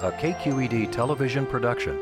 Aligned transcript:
a 0.00 0.12
KQED 0.12 0.92
television 0.92 1.46
production. 1.46 1.98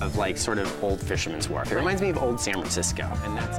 Of 0.00 0.16
like 0.16 0.36
sort 0.38 0.58
of 0.58 0.82
old 0.82 1.00
Fisherman's 1.00 1.48
Wharf. 1.48 1.70
It 1.70 1.76
reminds 1.76 2.00
me 2.02 2.10
of 2.10 2.18
old 2.18 2.40
San 2.40 2.54
Francisco, 2.54 3.02
and 3.24 3.36
that's. 3.36 3.58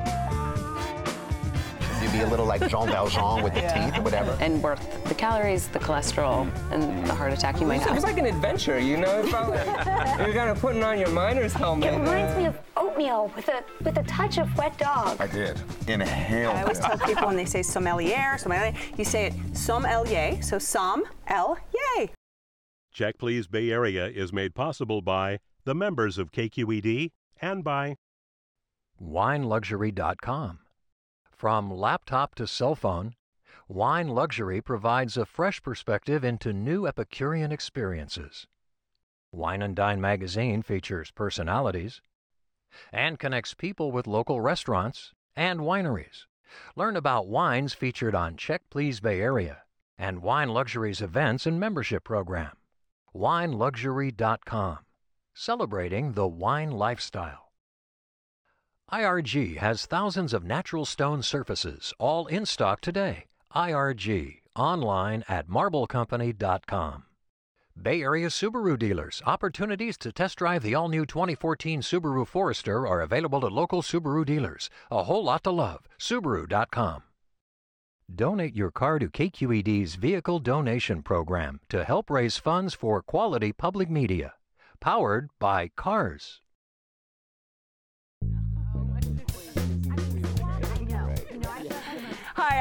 You'd 2.02 2.12
be 2.12 2.22
a 2.22 2.28
little 2.28 2.48
like 2.48 2.68
Jean 2.68 2.88
Valjean 2.88 3.44
with 3.44 3.54
the 3.54 3.62
teeth 3.74 3.98
or 3.98 4.02
whatever. 4.02 4.36
and 4.42 4.62
worth 4.62 5.04
the 5.06 5.14
calories, 5.14 5.68
the 5.68 5.78
cholesterol, 5.80 6.50
and 6.72 7.06
the 7.06 7.14
heart 7.14 7.32
attack 7.32 7.62
you 7.62 7.68
might 7.68 7.82
have. 7.82 7.92
It 7.92 7.96
was 7.96 8.04
like 8.04 8.18
an 8.18 8.26
adventure, 8.26 8.80
you 8.80 8.98
know? 8.98 9.20
It 9.20 9.30
felt 9.30 9.52
like 9.52 9.66
you're 10.18 10.34
kind 10.34 10.50
of 10.50 10.60
putting 10.60 10.84
on 10.84 10.98
your 11.00 11.10
miner's 11.10 11.54
helmet. 11.54 11.94
It 11.94 11.98
reminds 12.00 12.36
me 12.36 12.46
of 12.46 12.58
oatmeal 12.92 13.32
with 13.36 13.48
a 13.48 13.64
with 13.84 13.98
a 13.98 14.04
touch 14.04 14.38
of 14.38 14.56
wet 14.58 14.78
dog. 14.78 15.20
I 15.20 15.28
did. 15.28 15.62
Inhale. 15.88 16.52
I 16.52 16.62
always 16.64 16.80
tell 16.80 16.98
people 16.98 17.28
when 17.28 17.36
they 17.36 17.46
say 17.46 17.62
sommelier, 17.62 18.38
sommelier, 18.38 18.74
you 18.98 19.06
say 19.06 19.28
it 19.28 19.34
sommelier, 19.58 20.42
so 20.42 20.60
som, 20.60 21.04
el, 21.28 21.58
yay. 21.74 22.12
Check 22.92 23.18
Please 23.18 23.48
Bay 23.48 23.72
Area 23.72 24.08
is 24.08 24.34
made 24.34 24.54
possible 24.54 25.02
by 25.02 25.40
the 25.64 25.74
members 25.74 26.18
of 26.18 26.32
KQED 26.32 27.12
and 27.42 27.64
by 27.64 27.96
WineLuxury.com. 29.02 30.60
From 31.32 31.72
laptop 31.72 32.36
to 32.36 32.46
cell 32.46 32.76
phone, 32.76 33.16
Wine 33.68 34.10
Luxury 34.10 34.62
provides 34.62 35.16
a 35.16 35.26
fresh 35.26 35.62
perspective 35.62 36.26
into 36.26 36.52
new 36.52 36.86
Epicurean 36.86 37.52
experiences. 37.52 38.46
Wine 39.32 39.62
and 39.62 39.76
Dine 39.76 40.02
magazine 40.02 40.62
features 40.62 41.10
personalities 41.12 42.02
and 42.92 43.20
connects 43.20 43.54
people 43.54 43.92
with 43.92 44.08
local 44.08 44.42
restaurants 44.42 45.14
and 45.36 45.62
wineries. 45.62 46.26
Learn 46.76 46.96
about 46.96 47.28
wines 47.28 47.74
featured 47.74 48.16
on 48.16 48.38
Check 48.38 48.64
Please 48.70 49.00
Bay 49.00 49.22
Area 49.22 49.64
and 49.98 50.22
Wine 50.22 50.50
Luxury's 50.50 51.02
events 51.02 51.46
and 51.46 51.60
membership 51.60 52.04
program. 52.04 52.58
WineLuxury.com, 53.16 54.80
celebrating 55.34 56.14
the 56.14 56.28
wine 56.28 56.72
lifestyle. 56.72 57.52
IRG 58.92 59.58
has 59.58 59.86
thousands 59.86 60.34
of 60.34 60.44
natural 60.44 60.86
stone 60.86 61.22
surfaces, 61.22 61.94
all 62.00 62.28
in 62.28 62.46
stock 62.46 62.82
today. 62.82 63.26
IRG, 63.56 64.40
online 64.56 65.24
at 65.30 65.48
marblecompany.com. 65.48 67.04
Bay 67.80 68.02
Area 68.02 68.28
Subaru 68.28 68.78
dealers. 68.78 69.22
Opportunities 69.26 69.98
to 69.98 70.12
test 70.12 70.38
drive 70.38 70.64
the 70.64 70.76
all 70.76 70.90
new 70.90 71.06
2014 71.06 71.82
Subaru 71.82 72.28
Forester 72.28 72.88
are 72.88 73.02
available 73.02 73.46
at 73.46 73.52
local 73.52 73.82
Subaru 73.82 74.26
dealers. 74.26 74.70
A 74.90 75.04
whole 75.04 75.24
lot 75.24 75.44
to 75.44 75.52
love. 75.52 75.88
Subaru.com. 76.00 77.04
Donate 78.14 78.56
your 78.56 78.72
car 78.72 79.00
to 79.00 79.08
KQED's 79.08 79.96
Vehicle 79.96 80.40
Donation 80.40 81.02
Program 81.02 81.62
to 81.70 81.84
help 81.84 82.10
raise 82.10 82.38
funds 82.38 82.74
for 82.74 83.02
quality 83.02 83.54
public 83.54 83.90
media. 83.90 84.34
Powered 84.80 85.30
by 85.40 85.70
Cars. 85.76 86.42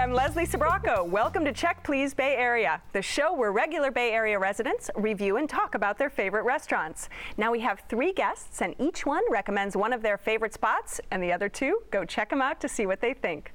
I'm 0.01 0.15
Leslie 0.15 0.47
Sbrocco. 0.47 1.07
Welcome 1.07 1.45
to 1.45 1.53
Check 1.53 1.85
Please 1.85 2.15
Bay 2.15 2.35
Area, 2.35 2.81
the 2.95 3.03
show 3.03 3.35
where 3.35 3.53
regular 3.53 3.91
Bay 3.91 4.13
Area 4.13 4.39
residents 4.39 4.89
review 4.95 5.37
and 5.37 5.47
talk 5.47 5.75
about 5.75 5.99
their 5.99 6.09
favorite 6.09 6.45
restaurants. 6.45 7.11
Now 7.37 7.53
we 7.53 7.61
have 7.61 7.83
three 7.87 8.15
guests, 8.15 8.63
and 8.63 8.75
each 8.79 9.05
one 9.05 9.23
recommends 9.31 9.77
one 9.77 9.93
of 9.93 10.01
their 10.01 10.17
favorite 10.17 10.55
spots, 10.55 11.03
and 11.11 11.23
the 11.23 11.31
other 11.31 11.51
two 11.51 11.83
go 11.91 12.07
check 12.07 12.31
them 12.31 12.41
out 12.41 12.63
to 12.63 12.69
see 12.69 12.87
what 12.87 13.03
they 13.03 13.13
think. 13.13 13.53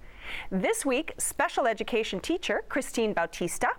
This 0.51 0.85
week, 0.85 1.15
special 1.17 1.65
education 1.65 2.19
teacher 2.19 2.63
Christine 2.69 3.13
Bautista 3.13 3.69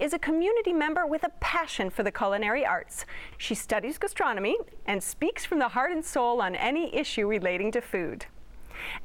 is 0.00 0.12
a 0.12 0.18
community 0.18 0.72
member 0.72 1.06
with 1.06 1.22
a 1.22 1.30
passion 1.38 1.90
for 1.90 2.02
the 2.02 2.10
culinary 2.10 2.66
arts. 2.66 3.06
She 3.38 3.54
studies 3.54 3.98
gastronomy 3.98 4.58
and 4.86 5.00
speaks 5.00 5.44
from 5.44 5.60
the 5.60 5.68
heart 5.68 5.92
and 5.92 6.04
soul 6.04 6.42
on 6.42 6.56
any 6.56 6.92
issue 6.92 7.28
relating 7.28 7.70
to 7.70 7.80
food. 7.80 8.26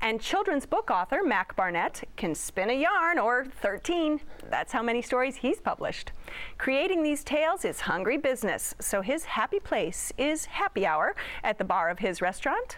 And 0.02 0.22
children's 0.22 0.66
book 0.66 0.90
author 0.92 1.22
Mac 1.24 1.56
Barnett 1.56 2.04
can 2.16 2.36
spin 2.36 2.70
a 2.70 2.74
yarn 2.74 3.20
or 3.20 3.46
13. 3.46 4.20
That's 4.50 4.72
how 4.72 4.82
many 4.82 5.02
stories 5.02 5.38
he's 5.38 5.59
published. 5.59 6.12
Creating 6.58 7.04
these 7.04 7.24
tales 7.24 7.66
is 7.66 7.81
hungry 7.81 8.18
business, 8.18 8.76
so 8.80 9.02
his 9.02 9.26
happy 9.26 9.60
place 9.60 10.12
is 10.18 10.46
happy 10.46 10.86
hour 10.86 11.16
at 11.44 11.58
the 11.58 11.64
bar 11.64 11.90
of 11.90 12.00
his 12.00 12.22
restaurant. 12.22 12.78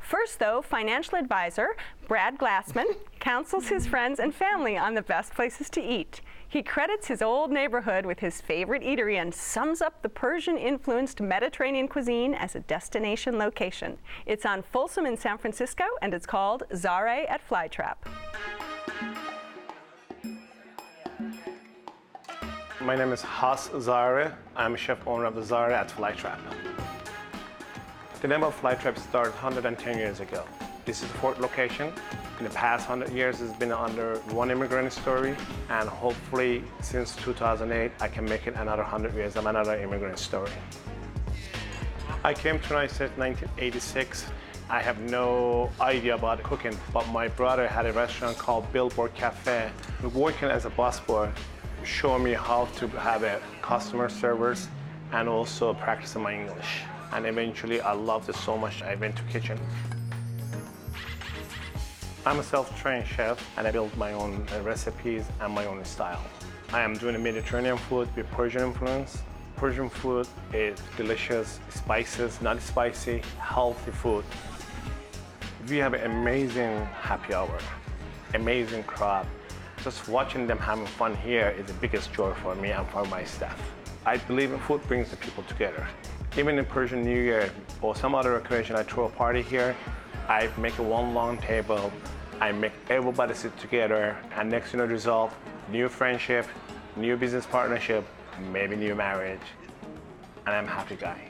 First, 0.00 0.38
though, 0.38 0.62
financial 0.62 1.18
advisor 1.18 1.76
Brad 2.08 2.38
Glassman 2.38 2.96
counsels 3.20 3.68
his 3.68 3.86
friends 3.86 4.18
and 4.18 4.34
family 4.34 4.76
on 4.76 4.94
the 4.94 5.02
best 5.02 5.34
places 5.34 5.70
to 5.70 5.82
eat. 5.82 6.20
He 6.50 6.64
credits 6.64 7.06
his 7.06 7.22
old 7.22 7.52
neighborhood 7.52 8.04
with 8.04 8.18
his 8.18 8.40
favorite 8.40 8.82
eatery 8.82 9.22
and 9.22 9.32
sums 9.32 9.80
up 9.80 10.02
the 10.02 10.08
Persian 10.08 10.58
influenced 10.58 11.20
Mediterranean 11.20 11.86
cuisine 11.86 12.34
as 12.34 12.56
a 12.56 12.60
destination 12.60 13.38
location. 13.38 13.96
It's 14.26 14.44
on 14.44 14.62
Folsom 14.62 15.06
in 15.06 15.16
San 15.16 15.38
Francisco 15.38 15.84
and 16.02 16.12
it's 16.12 16.26
called 16.26 16.64
Zare 16.74 17.24
at 17.30 17.40
Flytrap. 17.48 17.98
My 22.80 22.96
name 22.96 23.12
is 23.12 23.22
Hoss 23.22 23.70
Zare. 23.80 24.36
I'm 24.56 24.74
a 24.74 24.76
chef 24.76 25.06
owner 25.06 25.26
of 25.26 25.36
the 25.36 25.44
Zare 25.44 25.70
at 25.70 25.88
Flytrap. 25.88 26.40
The 28.22 28.26
name 28.26 28.42
of 28.42 28.60
Flytrap 28.60 28.98
started 28.98 29.34
110 29.34 29.96
years 29.96 30.18
ago. 30.18 30.42
This 30.84 31.00
is 31.00 31.08
the 31.12 31.18
fourth 31.18 31.38
location. 31.38 31.92
In 32.40 32.46
the 32.46 32.54
past 32.54 32.88
100 32.88 33.14
years, 33.14 33.42
it's 33.42 33.54
been 33.58 33.70
under 33.70 34.16
one 34.30 34.50
immigrant 34.50 34.90
story, 34.94 35.36
and 35.68 35.86
hopefully, 35.86 36.64
since 36.80 37.14
2008, 37.16 37.92
I 38.00 38.08
can 38.08 38.24
make 38.24 38.46
it 38.46 38.54
another 38.54 38.80
100 38.80 39.14
years 39.14 39.36
of 39.36 39.44
another 39.44 39.78
immigrant 39.78 40.18
story. 40.18 40.50
I 42.24 42.32
came 42.32 42.58
to 42.58 42.68
United 42.70 42.94
States 42.94 43.12
in 43.14 43.20
1986. 43.20 44.24
I 44.70 44.80
have 44.80 44.98
no 45.00 45.68
idea 45.82 46.14
about 46.14 46.42
cooking, 46.42 46.74
but 46.94 47.06
my 47.08 47.28
brother 47.28 47.68
had 47.68 47.84
a 47.84 47.92
restaurant 47.92 48.38
called 48.38 48.72
Billboard 48.72 49.12
Cafe. 49.14 49.70
Working 50.14 50.48
as 50.48 50.64
a 50.64 50.70
busboy 50.70 51.30
showed 51.84 52.20
me 52.20 52.32
how 52.32 52.64
to 52.76 52.88
have 52.88 53.22
a 53.22 53.38
customer 53.60 54.08
service 54.08 54.66
and 55.12 55.28
also 55.28 55.74
practicing 55.74 56.22
my 56.22 56.32
English. 56.32 56.84
And 57.12 57.26
eventually, 57.26 57.82
I 57.82 57.92
loved 57.92 58.30
it 58.30 58.36
so 58.36 58.56
much, 58.56 58.80
I 58.80 58.94
went 58.94 59.16
to 59.16 59.22
kitchen. 59.24 59.60
I'm 62.26 62.38
a 62.38 62.42
self-trained 62.42 63.06
chef 63.06 63.42
and 63.56 63.66
I 63.66 63.70
build 63.70 63.96
my 63.96 64.12
own 64.12 64.46
uh, 64.54 64.60
recipes 64.60 65.24
and 65.40 65.54
my 65.54 65.64
own 65.64 65.82
style. 65.86 66.20
I 66.70 66.82
am 66.82 66.92
doing 66.92 67.20
Mediterranean 67.22 67.78
food 67.78 68.14
with 68.14 68.30
Persian 68.32 68.60
influence. 68.60 69.22
Persian 69.56 69.88
food 69.88 70.28
is 70.52 70.78
delicious, 70.98 71.60
spices, 71.70 72.42
not 72.42 72.60
spicy, 72.60 73.22
healthy 73.38 73.90
food. 73.90 74.26
We 75.66 75.78
have 75.78 75.94
an 75.94 76.10
amazing 76.10 76.84
happy 76.84 77.32
hour, 77.32 77.58
amazing 78.34 78.82
crowd. 78.82 79.26
Just 79.82 80.06
watching 80.06 80.46
them 80.46 80.58
having 80.58 80.84
fun 80.84 81.16
here 81.16 81.54
is 81.58 81.64
the 81.68 81.78
biggest 81.80 82.12
joy 82.12 82.34
for 82.34 82.54
me 82.54 82.72
and 82.72 82.86
for 82.88 83.02
my 83.06 83.24
staff. 83.24 83.58
I 84.04 84.18
believe 84.18 84.52
in 84.52 84.58
food 84.60 84.86
brings 84.88 85.08
the 85.08 85.16
people 85.16 85.42
together. 85.44 85.86
Even 86.36 86.58
in 86.58 86.66
Persian 86.66 87.02
New 87.02 87.18
Year 87.18 87.50
or 87.80 87.96
some 87.96 88.14
other 88.14 88.36
occasion, 88.36 88.76
I 88.76 88.82
throw 88.82 89.06
a 89.06 89.10
party 89.10 89.40
here. 89.40 89.74
I 90.30 90.48
make 90.58 90.78
one 90.78 91.12
long 91.12 91.38
table. 91.38 91.92
I 92.40 92.52
make 92.52 92.72
everybody 92.88 93.34
sit 93.34 93.58
together, 93.58 94.16
and 94.36 94.48
next 94.48 94.72
you 94.72 94.78
know, 94.78 94.84
result, 94.84 95.32
new 95.68 95.88
friendship, 95.88 96.46
new 96.94 97.16
business 97.16 97.44
partnership, 97.46 98.06
maybe 98.52 98.76
new 98.76 98.94
marriage, 98.94 99.40
and 100.46 100.54
I'm 100.54 100.66
a 100.66 100.70
happy 100.70 100.94
guy. 100.94 101.20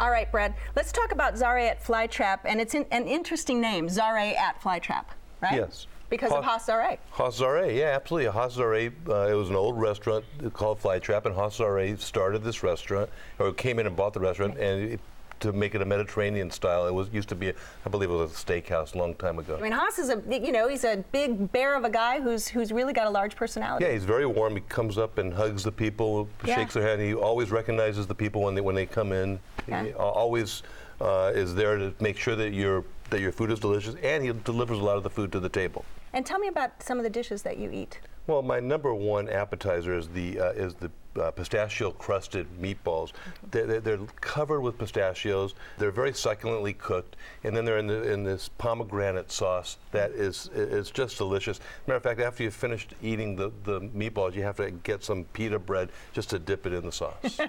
All 0.00 0.10
right, 0.10 0.30
Brad, 0.32 0.54
let's 0.74 0.90
talk 0.90 1.12
about 1.12 1.38
Zare 1.38 1.58
at 1.58 1.84
Flytrap, 1.84 2.40
and 2.44 2.60
it's 2.60 2.74
in, 2.74 2.84
an 2.90 3.06
interesting 3.06 3.60
name, 3.60 3.88
Zare 3.88 4.36
at 4.36 4.60
Flytrap, 4.60 5.04
right? 5.40 5.54
Yes. 5.54 5.86
Because 6.10 6.32
of 6.32 6.42
Hoss 6.42 6.66
Zare. 6.66 6.98
Hasare, 7.14 7.76
yeah, 7.76 7.94
absolutely. 7.94 8.32
Hasare, 8.32 8.92
uh, 9.08 9.30
it 9.30 9.34
was 9.34 9.50
an 9.50 9.56
old 9.56 9.78
restaurant 9.78 10.24
called 10.52 10.80
Flytrap, 10.80 11.26
and 11.26 11.34
Hasare 11.34 11.96
started 12.00 12.42
this 12.42 12.64
restaurant, 12.64 13.08
or 13.38 13.52
came 13.52 13.78
in 13.78 13.86
and 13.86 13.94
bought 13.94 14.14
the 14.14 14.20
restaurant, 14.20 14.58
and 14.58 14.94
it, 14.94 15.00
to 15.40 15.52
make 15.52 15.74
it 15.74 15.82
a 15.82 15.84
Mediterranean 15.84 16.50
style. 16.50 16.86
It 16.86 16.94
was 16.94 17.08
used 17.12 17.28
to 17.30 17.34
be, 17.34 17.50
a, 17.50 17.54
I 17.84 17.88
believe, 17.88 18.10
it 18.10 18.14
was 18.14 18.32
a 18.32 18.34
steakhouse 18.34 18.94
a 18.94 18.98
long 18.98 19.14
time 19.14 19.38
ago. 19.38 19.56
I 19.56 19.60
mean, 19.62 19.72
Hoss 19.72 19.98
is 19.98 20.10
a, 20.10 20.22
you 20.28 20.52
know, 20.52 20.68
he's 20.68 20.84
a 20.84 21.04
big 21.12 21.50
bear 21.52 21.76
of 21.76 21.84
a 21.84 21.90
guy 21.90 22.20
who's 22.20 22.48
who's 22.48 22.72
really 22.72 22.92
got 22.92 23.06
a 23.06 23.10
large 23.10 23.36
personality. 23.36 23.84
Yeah, 23.84 23.92
he's 23.92 24.04
very 24.04 24.26
warm. 24.26 24.54
He 24.54 24.62
comes 24.62 24.98
up 24.98 25.18
and 25.18 25.32
hugs 25.32 25.62
the 25.62 25.72
people, 25.72 26.28
Yeah. 26.44 26.56
shakes 26.56 26.74
their 26.74 26.86
hand. 26.86 27.00
He 27.00 27.14
always 27.14 27.50
recognizes 27.50 28.06
the 28.06 28.14
people 28.14 28.42
when 28.42 28.54
they 28.54 28.60
when 28.60 28.74
they 28.74 28.86
come 28.86 29.12
in. 29.12 29.38
Yeah. 29.66 29.84
He 29.84 29.92
always 29.94 30.62
uh, 31.00 31.32
is 31.34 31.54
there 31.54 31.76
to 31.78 31.94
make 32.00 32.16
sure 32.18 32.36
that 32.36 32.52
your 32.52 32.84
that 33.10 33.20
your 33.20 33.32
food 33.32 33.50
is 33.50 33.58
delicious, 33.60 33.94
and 34.02 34.22
he 34.22 34.32
delivers 34.44 34.78
a 34.78 34.82
lot 34.82 34.96
of 34.96 35.02
the 35.02 35.10
food 35.10 35.32
to 35.32 35.40
the 35.40 35.48
table. 35.48 35.84
And 36.12 36.26
tell 36.26 36.38
me 36.38 36.48
about 36.48 36.82
some 36.82 36.98
of 36.98 37.04
the 37.04 37.10
dishes 37.10 37.42
that 37.42 37.58
you 37.58 37.70
eat. 37.70 38.00
Well, 38.26 38.42
my 38.42 38.60
number 38.60 38.94
one 38.94 39.28
appetizer 39.28 39.96
is 39.96 40.08
the 40.08 40.40
uh, 40.40 40.50
is 40.52 40.74
the 40.74 40.90
uh, 41.18 41.30
pistachio 41.30 41.90
crusted 41.92 42.46
meatballs. 42.60 43.12
They're, 43.50 43.66
they're, 43.66 43.80
they're 43.80 43.98
covered 44.20 44.60
with 44.60 44.78
pistachios. 44.78 45.54
They're 45.78 45.90
very 45.90 46.12
succulently 46.12 46.76
cooked, 46.76 47.16
and 47.44 47.56
then 47.56 47.64
they're 47.64 47.78
in, 47.78 47.86
the, 47.86 48.12
in 48.12 48.24
this 48.24 48.48
pomegranate 48.58 49.30
sauce 49.30 49.78
that 49.92 50.10
is 50.12 50.50
is 50.54 50.90
just 50.90 51.18
delicious. 51.18 51.60
Matter 51.86 51.96
of 51.96 52.02
fact, 52.02 52.20
after 52.20 52.42
you've 52.42 52.54
finished 52.54 52.94
eating 53.02 53.36
the, 53.36 53.50
the 53.64 53.80
meatballs, 53.80 54.34
you 54.34 54.42
have 54.42 54.56
to 54.56 54.70
get 54.70 55.02
some 55.04 55.24
pita 55.32 55.58
bread 55.58 55.90
just 56.12 56.30
to 56.30 56.38
dip 56.38 56.66
it 56.66 56.72
in 56.72 56.84
the 56.84 56.92
sauce. 56.92 57.40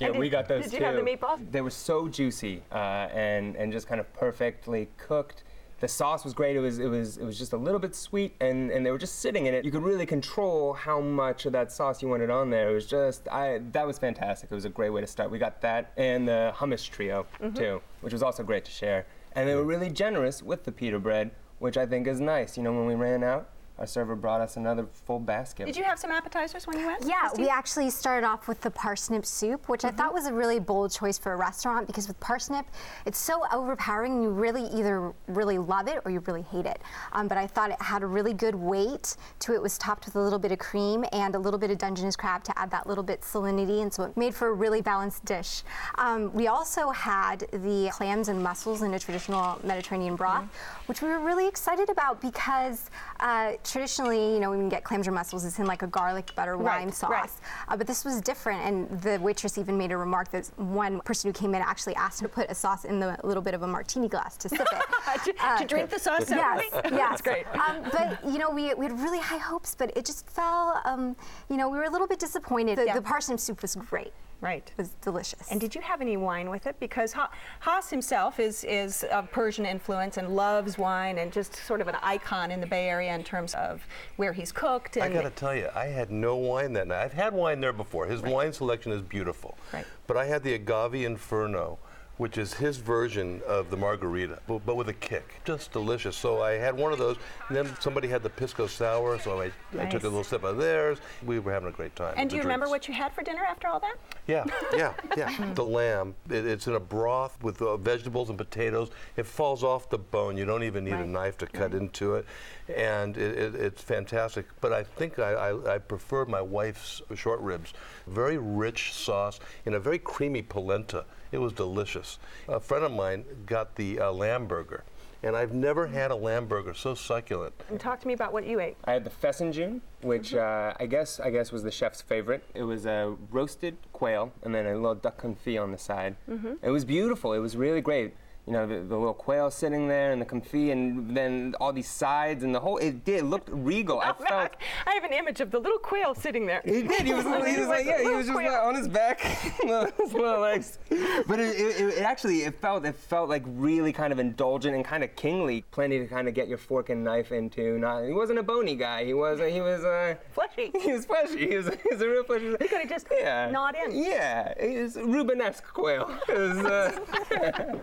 Yeah, 0.00 0.10
we 0.10 0.28
got 0.28 0.48
those 0.48 0.64
did 0.64 0.72
too. 0.72 0.76
you 0.78 0.84
have 0.84 0.96
the 0.96 1.02
meatballs? 1.02 1.50
They 1.50 1.60
were 1.60 1.70
so 1.70 2.08
juicy 2.08 2.62
uh, 2.72 3.08
and 3.12 3.56
and 3.56 3.72
just 3.72 3.86
kind 3.86 4.00
of 4.00 4.12
perfectly 4.14 4.88
cooked. 4.98 5.44
The 5.84 5.88
sauce 5.88 6.24
was 6.24 6.32
great. 6.32 6.56
It 6.56 6.60
was 6.60 6.78
it 6.78 6.86
was 6.86 7.18
it 7.18 7.26
was 7.26 7.36
just 7.38 7.52
a 7.52 7.58
little 7.58 7.78
bit 7.78 7.94
sweet, 7.94 8.34
and, 8.40 8.70
and 8.70 8.86
they 8.86 8.90
were 8.90 8.96
just 8.96 9.16
sitting 9.20 9.44
in 9.44 9.52
it. 9.52 9.66
You 9.66 9.70
could 9.70 9.82
really 9.82 10.06
control 10.06 10.72
how 10.72 10.98
much 10.98 11.44
of 11.44 11.52
that 11.52 11.70
sauce 11.70 12.00
you 12.00 12.08
wanted 12.08 12.30
on 12.30 12.48
there. 12.48 12.70
It 12.70 12.72
was 12.72 12.86
just 12.86 13.28
I 13.28 13.60
that 13.72 13.86
was 13.86 13.98
fantastic. 13.98 14.50
It 14.50 14.54
was 14.54 14.64
a 14.64 14.70
great 14.70 14.88
way 14.94 15.02
to 15.02 15.06
start. 15.06 15.30
We 15.30 15.38
got 15.38 15.60
that 15.60 15.92
and 15.98 16.26
the 16.26 16.54
hummus 16.56 16.88
trio 16.88 17.26
Mm-hmm. 17.38 17.54
too, 17.54 17.82
which 18.00 18.14
was 18.14 18.22
also 18.22 18.42
great 18.42 18.64
to 18.64 18.70
share. 18.70 19.04
And 19.32 19.46
they 19.46 19.54
were 19.54 19.64
really 19.64 19.90
generous 19.90 20.42
with 20.42 20.64
the 20.64 20.72
pita 20.72 20.98
bread, 20.98 21.32
which 21.58 21.76
I 21.76 21.84
think 21.84 22.06
is 22.06 22.18
nice. 22.18 22.56
You 22.56 22.62
know, 22.62 22.72
when 22.72 22.86
we 22.86 22.94
ran 22.94 23.22
out, 23.22 23.50
our 23.78 23.86
server 23.86 24.14
brought 24.14 24.40
us 24.40 24.56
another 24.56 24.86
full 25.04 25.18
basket. 25.18 25.66
Did 25.66 25.76
you 25.76 25.82
have 25.82 25.98
some 25.98 26.12
appetizers 26.12 26.66
when 26.66 26.78
you 26.78 26.86
went? 26.86 27.04
Yeah, 27.04 27.20
Christine? 27.22 27.44
we 27.44 27.50
actually 27.50 27.90
started 27.90 28.24
off 28.24 28.46
with 28.46 28.60
the 28.60 28.70
parsnip 28.70 29.26
soup, 29.26 29.68
which 29.68 29.84
I 29.84 29.90
thought 29.90 30.14
was 30.14 30.26
a 30.26 30.32
really 30.32 30.60
bold 30.60 30.92
choice 30.92 31.18
for 31.18 31.32
a 31.32 31.36
restaurant 31.36 31.88
because 31.88 32.06
with 32.06 32.18
parsnip, 32.20 32.66
it's 33.04 33.18
so 33.18 33.42
overpowering. 33.52 34.22
You 34.22 34.30
really 34.30 34.66
either 34.66 35.12
really 35.26 35.58
love 35.58 35.88
it 35.88 36.00
or 36.04 36.12
you 36.12 36.20
really 36.20 36.42
hate 36.42 36.66
it. 36.66 36.80
Um, 37.12 37.26
but 37.26 37.36
I 37.36 37.48
thought 37.48 37.70
it 37.70 37.82
had 37.82 38.04
a 38.04 38.06
really 38.06 38.32
good 38.32 38.54
weight 38.54 39.16
to 39.40 39.52
it. 39.52 39.56
It 39.56 39.62
was 39.62 39.76
topped 39.76 40.06
with 40.06 40.14
a 40.14 40.20
little 40.20 40.38
bit 40.38 40.52
of 40.52 40.60
cream 40.60 41.04
and 41.12 41.34
a 41.34 41.38
little 41.38 41.58
bit 41.58 41.72
of 41.72 41.78
Dungeness 41.78 42.14
crab 42.14 42.44
to 42.44 42.56
add 42.56 42.70
that 42.70 42.86
little 42.86 43.04
bit 43.04 43.20
of 43.20 43.24
salinity, 43.24 43.82
and 43.82 43.92
so 43.92 44.04
it 44.04 44.16
made 44.16 44.34
for 44.34 44.48
a 44.48 44.52
really 44.52 44.82
balanced 44.82 45.24
dish. 45.24 45.62
Um, 45.96 46.32
we 46.32 46.46
also 46.46 46.90
had 46.90 47.40
the 47.50 47.90
clams 47.92 48.28
and 48.28 48.40
mussels 48.40 48.82
in 48.82 48.94
a 48.94 48.98
traditional 48.98 49.58
Mediterranean 49.64 50.14
broth, 50.14 50.44
which 50.86 51.02
we 51.02 51.08
were 51.08 51.18
really 51.18 51.48
excited 51.48 51.90
about 51.90 52.20
because 52.20 52.90
uh, 53.20 53.54
traditionally, 53.64 54.34
you 54.34 54.40
know, 54.40 54.50
when 54.50 54.62
you 54.62 54.68
get 54.68 54.84
clams 54.84 55.08
or 55.08 55.12
mussels, 55.12 55.44
it's 55.44 55.58
in 55.58 55.66
like 55.66 55.82
a 55.82 55.86
garlic 55.86 56.30
butter 56.36 56.56
Right, 56.56 56.80
wine 56.80 56.92
sauce. 56.92 57.10
right. 57.10 57.30
Uh, 57.68 57.76
but 57.76 57.86
this 57.86 58.04
was 58.04 58.20
different, 58.20 58.60
and 58.64 59.00
the 59.00 59.18
waitress 59.20 59.58
even 59.58 59.76
made 59.76 59.90
a 59.92 59.96
remark 59.96 60.30
that 60.30 60.46
one 60.56 61.00
person 61.00 61.28
who 61.28 61.32
came 61.32 61.54
in 61.54 61.62
actually 61.62 61.94
asked 61.96 62.20
her 62.20 62.28
to 62.28 62.32
put 62.32 62.50
a 62.50 62.54
sauce 62.54 62.84
in 62.84 63.00
the 63.00 63.16
little 63.24 63.42
bit 63.42 63.54
of 63.54 63.62
a 63.62 63.66
martini 63.66 64.08
glass 64.08 64.36
to 64.36 64.48
sip 64.48 64.60
it. 64.60 65.24
to, 65.24 65.32
to 65.58 65.64
drink 65.66 65.90
the 65.90 65.98
sauce 65.98 66.30
Yes, 66.30 66.62
yes. 66.72 66.90
That's 66.90 67.22
great. 67.22 67.46
Um, 67.54 67.82
but 67.92 68.18
you 68.24 68.38
know, 68.38 68.50
we, 68.50 68.74
we 68.74 68.86
had 68.86 68.98
really 69.00 69.18
high 69.20 69.38
hopes, 69.38 69.74
but 69.74 69.96
it 69.96 70.04
just 70.04 70.28
fell. 70.28 70.80
Um, 70.84 71.16
you 71.48 71.56
know, 71.56 71.68
we 71.68 71.78
were 71.78 71.84
a 71.84 71.90
little 71.90 72.06
bit 72.06 72.18
disappointed. 72.18 72.78
The, 72.78 72.86
Yeah. 72.86 72.94
the 72.94 73.02
parsnip 73.02 73.40
soup 73.40 73.62
was 73.62 73.74
great. 73.76 74.12
Right. 74.44 74.70
It 74.70 74.76
was 74.76 74.90
delicious. 75.00 75.50
And 75.50 75.58
did 75.58 75.74
you 75.74 75.80
have 75.80 76.02
any 76.02 76.18
wine 76.18 76.50
with 76.50 76.66
it? 76.66 76.78
Because 76.78 77.14
Ha- 77.14 77.30
Hoss 77.60 77.88
himself 77.88 78.38
is, 78.38 78.62
is 78.64 79.02
of 79.04 79.30
Persian 79.32 79.64
influence 79.64 80.18
and 80.18 80.36
loves 80.36 80.76
wine 80.76 81.16
and 81.16 81.32
just 81.32 81.56
sort 81.56 81.80
of 81.80 81.88
an 81.88 81.96
icon 82.02 82.50
in 82.50 82.60
the 82.60 82.66
Bay 82.66 82.90
Area 82.90 83.14
in 83.14 83.24
terms 83.24 83.54
of 83.54 83.86
where 84.16 84.34
he's 84.34 84.52
cooked. 84.52 84.98
I 84.98 85.06
And 85.06 85.14
got 85.14 85.22
to 85.22 85.30
tell 85.30 85.54
you, 85.56 85.70
I 85.74 85.86
had 85.86 86.10
no 86.10 86.36
wine 86.36 86.74
that 86.74 86.88
night. 86.88 87.02
I've 87.02 87.14
had 87.14 87.32
wine 87.32 87.58
there 87.58 87.72
before. 87.72 88.06
His 88.06 88.20
wine 88.20 88.52
selection 88.52 88.92
is 88.92 89.00
beautiful. 89.00 89.56
Right. 89.72 89.86
But 90.06 90.18
I 90.18 90.26
had 90.26 90.42
the 90.42 90.52
Agave 90.52 91.06
Inferno, 91.06 91.78
which 92.16 92.38
is 92.38 92.54
his 92.54 92.76
version 92.76 93.40
of 93.46 93.70
the 93.70 93.76
margarita, 93.76 94.38
but, 94.46 94.64
but 94.64 94.76
with 94.76 94.88
a 94.88 94.94
kick. 94.94 95.40
Just 95.44 95.72
delicious. 95.72 96.16
So 96.16 96.40
I 96.40 96.52
had 96.52 96.76
one 96.76 96.92
of 96.92 96.98
those, 96.98 97.16
and 97.48 97.56
then 97.56 97.76
somebody 97.80 98.08
had 98.08 98.22
the 98.22 98.30
Pisco 98.30 98.66
Sour, 98.66 99.18
so 99.18 99.40
I, 99.40 99.50
I 99.78 99.86
took 99.86 100.02
a 100.02 100.08
little 100.08 100.24
sip 100.24 100.44
of 100.44 100.56
theirs. 100.56 100.98
We 101.24 101.38
were 101.38 101.52
having 101.52 101.68
a 101.68 101.72
great 101.72 101.96
time. 101.96 102.14
and 102.16 102.30
do 102.30 102.36
you 102.36 102.42
the 102.42 102.48
remember 102.48 102.68
what 102.68 102.86
you 102.86 102.94
had 102.94 103.12
for 103.12 103.22
dinner 103.22 103.42
after 103.42 103.66
all 103.66 103.80
that? 103.80 103.96
Yeah, 104.26 104.44
yeah, 104.76 104.94
yeah. 105.16 105.52
the 105.54 105.64
lamb, 105.64 106.14
it, 106.30 106.46
it's 106.46 106.66
in 106.66 106.74
a 106.74 106.80
broth 106.80 107.36
with 107.42 107.60
uh, 107.60 107.76
vegetables 107.76 108.28
and 108.28 108.38
potatoes. 108.38 108.90
It 109.16 109.26
falls 109.26 109.64
off 109.64 109.90
the 109.90 109.98
bone. 109.98 110.36
You 110.36 110.44
don't 110.44 110.62
even 110.62 110.84
need 110.84 110.94
a 110.94 111.06
knife 111.06 111.36
to 111.38 111.46
cut 111.46 111.74
into 111.74 112.14
it. 112.14 112.26
And 112.74 113.16
it, 113.16 113.36
it, 113.36 113.54
it's 113.54 113.82
fantastic. 113.82 114.46
But 114.60 114.72
I 114.72 114.84
think 114.84 115.18
I, 115.18 115.32
I, 115.32 115.74
I 115.74 115.78
prefer 115.78 116.24
my 116.24 116.40
wife's 116.40 117.02
short 117.14 117.40
ribs. 117.40 117.74
Very 118.06 118.38
rich 118.38 118.94
sauce 118.94 119.40
in 119.66 119.74
a 119.74 119.80
very 119.80 119.98
creamy 119.98 120.42
polenta. 120.42 121.04
It 121.34 121.40
was 121.40 121.52
delicious. 121.52 122.20
A 122.48 122.60
friend 122.60 122.84
of 122.84 122.92
mine 122.92 123.24
got 123.44 123.74
the 123.74 123.98
uh, 123.98 124.12
lamb 124.12 124.46
burger. 124.46 124.84
And 125.24 125.34
I've 125.34 125.52
never 125.52 125.88
had 125.88 126.12
a 126.12 126.14
lamb 126.14 126.46
burger 126.46 126.74
so 126.74 126.94
succulent. 126.94 127.54
And 127.68 127.80
talk 127.80 127.98
to 128.02 128.06
me 128.06 128.12
about 128.14 128.32
what 128.32 128.46
you 128.46 128.60
ate. 128.60 128.76
I 128.84 128.92
had 128.92 129.02
the 129.02 129.10
Fesenjan, 129.10 129.80
which 130.02 130.30
Mm-hmm. 130.32 130.70
uh, 130.70 130.74
I 130.78 130.86
guess 130.86 131.18
I 131.18 131.30
guess 131.30 131.50
was 131.50 131.64
the 131.64 131.72
chef's 131.72 132.02
favorite. 132.02 132.44
It 132.54 132.62
was 132.62 132.86
a 132.86 133.16
roasted 133.32 133.76
quail 133.92 134.32
and 134.44 134.54
then 134.54 134.64
a 134.66 134.74
little 134.76 134.94
duck 134.94 135.20
confit 135.20 135.60
on 135.60 135.72
the 135.72 135.78
side. 135.78 136.14
Mm-hmm. 136.30 136.52
It 136.62 136.70
was 136.70 136.84
beautiful. 136.84 137.32
It 137.32 137.38
was 137.40 137.56
really 137.56 137.80
great. 137.80 138.14
You 138.46 138.52
know, 138.52 138.66
the, 138.66 138.74
the 138.74 138.96
little 138.96 139.14
quail 139.14 139.50
sitting 139.50 139.88
there 139.88 140.12
and 140.12 140.20
the 140.20 140.26
confit, 140.26 140.72
and 140.72 141.16
then 141.16 141.54
all 141.60 141.72
these 141.72 141.88
sides 141.88 142.44
and 142.44 142.54
the 142.54 142.60
whole. 142.60 142.76
It 142.76 143.04
did 143.04 143.20
it 143.20 143.24
looked 143.24 143.48
regal. 143.50 144.00
I 144.00 144.12
felt. 144.12 144.20
Mac, 144.20 144.62
I 144.86 144.92
have 144.92 145.04
an 145.04 145.14
image 145.14 145.40
of 145.40 145.50
the 145.50 145.58
little 145.58 145.78
quail 145.78 146.14
sitting 146.14 146.44
there. 146.44 146.60
He 146.62 146.82
did. 146.82 147.06
He 147.06 147.14
was, 147.14 147.24
he 147.46 147.58
was 147.58 147.68
like, 147.68 147.86
yeah, 147.86 148.02
he 148.02 148.10
was 148.10 148.26
just 148.26 148.36
like 148.36 148.50
on 148.50 148.74
his 148.74 148.88
back, 148.88 149.20
his 149.20 150.12
little 150.12 150.40
legs. 150.40 150.78
But 151.26 151.40
it, 151.40 151.56
it, 151.58 151.94
it 151.94 152.02
actually, 152.02 152.42
it 152.42 152.60
felt, 152.60 152.84
it 152.84 152.94
felt 152.94 153.30
like 153.30 153.44
really 153.46 153.92
kind 153.92 154.12
of 154.12 154.18
indulgent 154.18 154.74
and 154.74 154.84
kind 154.84 155.02
of 155.02 155.16
kingly. 155.16 155.62
Plenty 155.70 155.98
to 156.00 156.06
kind 156.06 156.28
of 156.28 156.34
get 156.34 156.46
your 156.46 156.58
fork 156.58 156.90
and 156.90 157.02
knife 157.02 157.32
into. 157.32 157.78
Not, 157.78 158.04
he 158.04 158.12
wasn't 158.12 158.38
a 158.38 158.42
bony 158.42 158.76
guy. 158.76 159.06
He 159.06 159.14
was, 159.14 159.40
he 159.40 159.62
was, 159.62 159.84
uh, 159.84 160.16
Fleshy. 160.32 160.70
he 160.82 160.92
was 160.92 161.06
fleshy. 161.06 161.48
He 161.48 161.56
was, 161.56 161.66
he 161.66 161.88
was 161.90 162.02
a 162.02 162.08
real 162.08 162.24
fleshy. 162.24 162.50
He 162.60 162.68
could 162.68 162.80
have 162.80 162.90
just 162.90 163.06
yeah. 163.10 163.50
gnawed 163.50 163.74
in. 163.74 163.96
Yeah, 163.96 164.52
it 164.58 164.82
was 164.82 164.96
Rubenesque 164.96 165.64
quail. 165.64 166.10
It 166.28 166.38
was, 166.38 166.58
uh, 166.58 167.78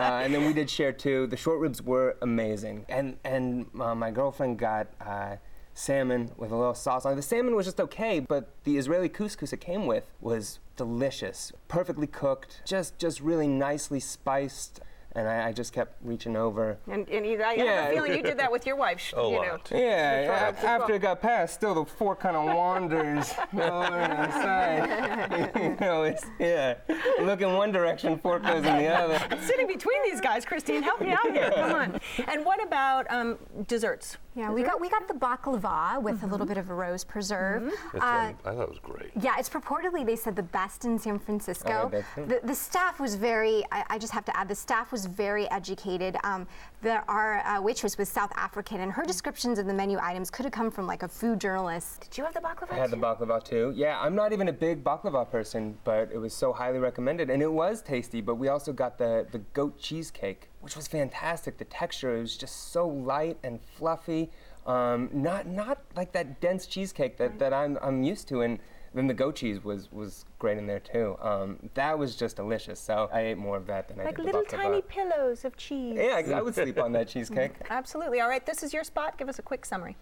Uh, 0.00 0.22
and 0.24 0.32
then 0.32 0.46
we 0.46 0.54
did 0.54 0.70
share 0.70 0.92
too. 0.92 1.26
The 1.26 1.36
short 1.36 1.60
ribs 1.60 1.82
were 1.82 2.16
amazing, 2.22 2.86
and 2.88 3.18
and 3.22 3.66
uh, 3.78 3.94
my 3.94 4.10
girlfriend 4.10 4.58
got 4.58 4.86
uh, 4.98 5.36
salmon 5.74 6.30
with 6.38 6.50
a 6.52 6.56
little 6.56 6.74
sauce 6.74 7.04
on 7.04 7.12
it. 7.12 7.16
The 7.16 7.22
salmon 7.22 7.54
was 7.54 7.66
just 7.66 7.80
okay, 7.80 8.18
but 8.18 8.48
the 8.64 8.78
Israeli 8.78 9.10
couscous 9.10 9.52
it 9.52 9.60
came 9.60 9.84
with 9.84 10.10
was 10.20 10.58
delicious, 10.76 11.52
perfectly 11.68 12.06
cooked, 12.06 12.62
just 12.64 12.98
just 12.98 13.20
really 13.20 13.46
nicely 13.46 14.00
spiced. 14.00 14.80
And 15.16 15.28
I, 15.28 15.48
I 15.48 15.52
just 15.52 15.72
kept 15.72 15.94
reaching 16.04 16.36
over. 16.36 16.78
And, 16.88 17.08
and 17.08 17.26
you, 17.26 17.42
I 17.42 17.54
have 17.54 17.58
Yeah. 17.66 17.88
a 17.88 17.92
feeling 17.94 18.12
you 18.14 18.22
did 18.22 18.38
that 18.38 18.52
with 18.52 18.64
your 18.64 18.76
wife. 18.76 19.12
A 19.16 19.20
you 19.22 19.36
lot. 19.38 19.70
know. 19.70 19.76
Yeah, 19.76 20.26
short 20.26 20.38
a- 20.42 20.46
ribs 20.46 20.58
as 20.58 20.64
after 20.64 20.94
it 20.94 21.02
got 21.02 21.20
passed, 21.20 21.54
still 21.54 21.74
the 21.74 21.84
fork 21.84 22.20
kind 22.20 22.36
of 22.36 22.44
wanders 22.54 23.34
over 23.52 24.28
side. 24.32 25.50
you 25.56 25.76
know, 25.80 26.04
it's 26.04 26.24
yeah, 26.38 26.74
look 27.22 27.40
in 27.40 27.52
one 27.54 27.72
direction, 27.72 28.18
fork 28.20 28.42
goes 28.44 28.64
in 28.64 28.76
the 28.76 28.86
other. 28.86 29.18
Sitting 29.46 29.66
between 29.66 30.00
these 30.04 30.20
guys, 30.20 30.44
Christine, 30.44 30.82
help 30.82 31.00
me 31.00 31.10
out 31.10 31.30
here. 31.32 31.50
Come 31.54 31.72
on. 31.74 32.00
And 32.28 32.44
what 32.44 32.62
about 32.62 33.10
um, 33.10 33.38
desserts? 33.66 34.16
Yeah, 34.40 34.50
we 34.50 34.62
got 34.62 34.80
we 34.80 34.88
got 34.88 35.06
the 35.06 35.14
baklava 35.14 36.00
with 36.02 36.22
a 36.22 36.26
little 36.26 36.46
bit 36.46 36.56
of 36.56 36.70
a 36.70 36.74
rose 36.74 37.04
preserve. 37.04 37.66
It's, 37.66 38.02
Uh, 38.02 38.06
um, 38.06 38.36
I 38.44 38.52
thought 38.54 38.62
it 38.62 38.68
was 38.68 38.78
great. 38.78 39.10
Yeah, 39.20 39.34
it's 39.38 39.48
purportedly 39.48 40.04
they 40.06 40.16
said 40.16 40.34
the 40.34 40.42
best 40.42 40.84
in 40.84 40.98
San 40.98 41.18
Francisco. 41.18 41.72
Oh, 41.82 41.86
I 41.86 41.90
bet 41.90 42.04
too. 42.14 42.26
the, 42.26 42.40
the 42.44 42.54
staff 42.54 42.98
was 43.00 43.14
very. 43.16 43.64
I, 43.70 43.84
I 43.90 43.98
just 43.98 44.12
have 44.12 44.24
to 44.26 44.36
add, 44.36 44.48
the 44.48 44.54
staff 44.54 44.92
was 44.92 45.06
very 45.06 45.50
educated. 45.50 46.16
Um, 46.24 46.46
the, 46.82 47.04
our 47.06 47.40
uh, 47.40 47.60
waitress 47.60 47.98
was 47.98 48.08
South 48.08 48.32
African, 48.34 48.80
and 48.80 48.90
her 48.92 49.04
descriptions 49.04 49.58
of 49.58 49.66
the 49.66 49.74
menu 49.74 49.98
items 50.00 50.30
could 50.30 50.44
have 50.46 50.52
come 50.52 50.70
from 50.70 50.86
like 50.86 51.02
a 51.02 51.08
food 51.08 51.40
journalist. 51.40 52.00
Did 52.00 52.18
you 52.18 52.24
have 52.24 52.34
the 52.34 52.40
baklava? 52.40 52.72
I 52.72 52.76
had 52.76 52.90
the 52.90 52.96
baklava 52.96 53.42
too. 53.44 53.72
Yeah, 53.76 54.00
I'm 54.00 54.14
not 54.14 54.32
even 54.32 54.48
a 54.48 54.52
big 54.52 54.82
baklava 54.82 55.30
person, 55.30 55.76
but 55.84 56.10
it 56.12 56.18
was 56.18 56.32
so 56.32 56.52
highly 56.52 56.78
recommended, 56.78 57.28
and 57.30 57.42
it 57.42 57.52
was 57.52 57.82
tasty. 57.82 58.20
But 58.20 58.36
we 58.36 58.48
also 58.48 58.72
got 58.72 58.96
the 58.98 59.26
the 59.30 59.40
goat 59.52 59.78
cheesecake, 59.78 60.48
which 60.60 60.76
was 60.76 60.86
fantastic. 60.86 61.58
The 61.58 61.64
texture 61.64 62.16
it 62.16 62.20
was 62.20 62.36
just 62.36 62.72
so 62.72 62.86
light 62.86 63.38
and 63.42 63.60
fluffy, 63.60 64.30
um, 64.66 65.08
not 65.12 65.46
not 65.46 65.82
like 65.96 66.12
that 66.12 66.40
dense 66.40 66.66
cheesecake 66.66 67.16
that, 67.18 67.38
that 67.38 67.52
I'm 67.52 67.78
I'm 67.82 68.02
used 68.02 68.28
to, 68.28 68.42
and. 68.42 68.58
Then 68.92 69.06
the 69.06 69.14
goat 69.14 69.36
cheese 69.36 69.62
was, 69.62 69.88
was 69.92 70.24
great 70.40 70.58
in 70.58 70.66
there 70.66 70.80
too. 70.80 71.16
Um, 71.20 71.58
that 71.74 71.96
was 71.96 72.16
just 72.16 72.34
delicious. 72.34 72.80
So 72.80 73.08
I 73.12 73.20
ate 73.20 73.38
more 73.38 73.56
of 73.56 73.64
that 73.68 73.86
than 73.86 74.00
I 74.00 74.06
like 74.06 74.16
did 74.16 74.24
little 74.24 74.42
the 74.42 74.48
tiny 74.48 74.82
pillows 74.82 75.44
of 75.44 75.56
cheese. 75.56 75.94
Yeah, 75.96 76.16
I 76.16 76.38
I 76.38 76.42
would 76.42 76.56
sleep 76.56 76.76
on 76.76 76.90
that 76.94 77.06
cheesecake. 77.06 77.52
Absolutely. 77.70 78.20
All 78.20 78.28
right, 78.28 78.44
this 78.44 78.64
is 78.64 78.72
your 78.72 78.82
spot. 78.82 79.16
Give 79.16 79.28
us 79.28 79.38
a 79.38 79.42
quick 79.42 79.64
summary. 79.64 79.96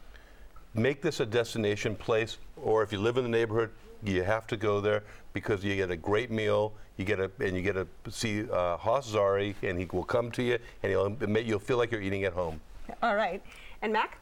make 0.72 1.02
this 1.02 1.20
a 1.20 1.26
destination 1.26 1.96
place, 1.96 2.38
or 2.56 2.82
if 2.82 2.90
you 2.90 2.98
live 2.98 3.18
in 3.18 3.24
the 3.24 3.28
neighborhood, 3.28 3.72
you 4.04 4.22
have 4.22 4.46
to 4.48 4.56
go 4.56 4.80
there 4.80 5.02
because 5.32 5.64
you 5.64 5.74
get 5.76 5.90
a 5.90 5.96
great 5.96 6.30
meal. 6.30 6.72
You 6.96 7.04
get 7.04 7.20
a 7.20 7.30
and 7.40 7.56
you 7.56 7.62
get 7.62 7.74
to 7.74 7.86
see 8.10 8.50
uh, 8.50 8.76
Hoss 8.76 9.08
Zare, 9.10 9.54
and 9.62 9.78
he 9.78 9.84
will 9.92 10.04
come 10.04 10.30
to 10.32 10.42
you, 10.42 10.58
and 10.82 10.90
he'll 10.90 11.16
you'll 11.38 11.58
feel 11.60 11.78
like 11.78 11.92
you're 11.92 12.02
eating 12.02 12.24
at 12.24 12.32
home. 12.32 12.60
All 13.02 13.14
right. 13.14 13.42
And 13.82 13.92
Mac? 13.92 14.18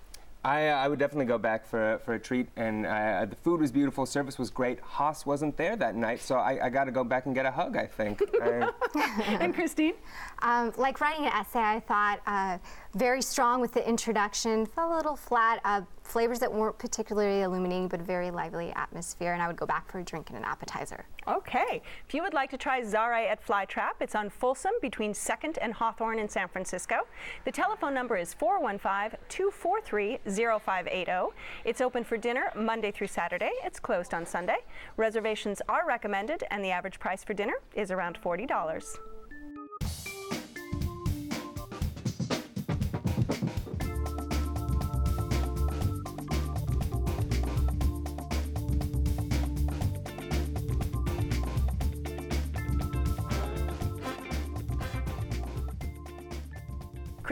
I, 0.47 0.69
uh, 0.69 0.77
I 0.77 0.87
would 0.87 1.01
definitely 1.01 1.25
go 1.25 1.39
back 1.39 1.67
for, 1.67 2.01
for 2.05 2.15
a 2.15 2.21
treat, 2.21 2.47
and 2.55 2.87
uh, 2.87 3.27
the 3.29 3.35
food 3.35 3.61
was 3.61 3.73
beautiful, 3.73 4.07
service 4.07 4.39
was 4.39 4.49
great. 4.49 4.79
Hoss 4.79 5.27
wasn't 5.27 5.57
there 5.57 5.75
that 5.75 5.97
night, 5.97 6.21
so 6.21 6.37
I, 6.37 6.67
I 6.67 6.69
got 6.69 6.85
to 6.85 6.93
go 6.93 7.03
back 7.03 7.27
and 7.27 7.35
get 7.35 7.47
a 7.47 7.51
hug, 7.51 7.77
I 7.77 7.87
think. 7.87 8.23
I- 8.41 8.71
and 9.41 9.53
Christine? 9.53 9.95
Um, 10.43 10.73
like 10.77 11.01
writing 11.01 11.27
an 11.27 11.33
essay, 11.33 11.59
I 11.59 11.81
thought 11.81 12.21
uh, 12.29 12.59
very 12.95 13.23
strong 13.23 13.61
with 13.61 13.73
the 13.73 13.87
introduction, 13.89 14.67
felt 14.67 14.93
a 14.93 14.97
little 14.97 15.17
flat. 15.17 15.61
Flavors 16.07 16.39
that 16.39 16.53
weren't 16.53 16.79
particularly 16.79 17.43
illuminating, 17.43 17.89
but 17.89 18.01
a 18.01 18.05
very 18.05 18.31
lively 18.31 18.73
atmosphere, 18.75 19.33
and 19.33 19.43
I 19.43 19.49
would 19.49 19.57
go 19.57 19.67
back 19.67 19.91
for 19.91 19.99
a 19.99 20.05
drink 20.05 20.31
and 20.31 20.39
an 20.39 20.45
appetizer. 20.45 21.05
Okay. 21.27 21.83
If 22.07 22.15
you 22.15 22.23
would 22.23 22.33
like 22.33 22.49
to 22.51 22.57
try 22.57 22.83
Zare 22.83 23.29
at 23.29 23.45
Flytrap, 23.45 23.95
it's 24.01 24.15
on 24.15 24.31
Folsom 24.31 24.73
between 24.81 25.13
2nd 25.13 25.59
and 25.61 25.75
Hawthorne 25.75 26.19
in 26.19 26.29
San 26.29 26.49
Francisco. 26.49 27.07
The 27.45 27.53
telephone 27.53 27.93
number 27.93 28.17
is 28.17 28.35
415-243-0580. 28.37 31.09
oh. 31.09 31.35
It's 31.65 31.81
open 31.81 32.05
for 32.05 32.17
dinner 32.17 32.53
Monday 32.55 32.93
through 32.93 33.09
Saturday. 33.09 33.51
It's 33.65 33.81
closed 33.81 34.15
on 34.15 34.25
Sunday. 34.25 34.59
Reservations 34.97 35.61
are 35.69 35.87
recommended, 35.87 36.45
and 36.51 36.65
the 36.65 36.71
average 36.71 37.01
price 37.01 37.25
for 37.25 37.35
dinner 37.35 37.57
is 37.75 37.91
around 37.91 38.19
$40. 38.23 39.16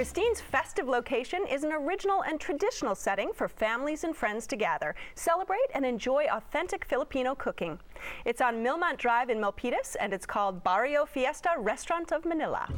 Christine's 0.05 0.39
festive 0.39 0.87
location 0.87 1.47
is 1.47 1.65
an 1.65 1.73
original 1.73 2.25
and 2.25 2.39
traditional 2.39 2.95
setting 2.95 3.33
for 3.33 3.49
families 3.49 4.05
and 4.05 4.15
friends 4.15 4.47
to 4.49 4.55
gather, 4.55 4.95
celebrate, 5.15 5.71
and 5.73 5.87
enjoy 5.87 6.27
authentic 6.31 6.85
Filipino 6.85 7.35
cooking. 7.35 7.79
It's 8.27 8.43
on 8.43 8.63
Milmont 8.63 8.99
Drive 8.99 9.31
in 9.31 9.39
Milpitas, 9.39 9.97
and 9.99 10.13
it's 10.13 10.27
called 10.27 10.63
Barrio 10.63 11.07
Fiesta 11.07 11.53
Restaurant 11.57 12.13
of 12.13 12.27
Manila. 12.27 12.69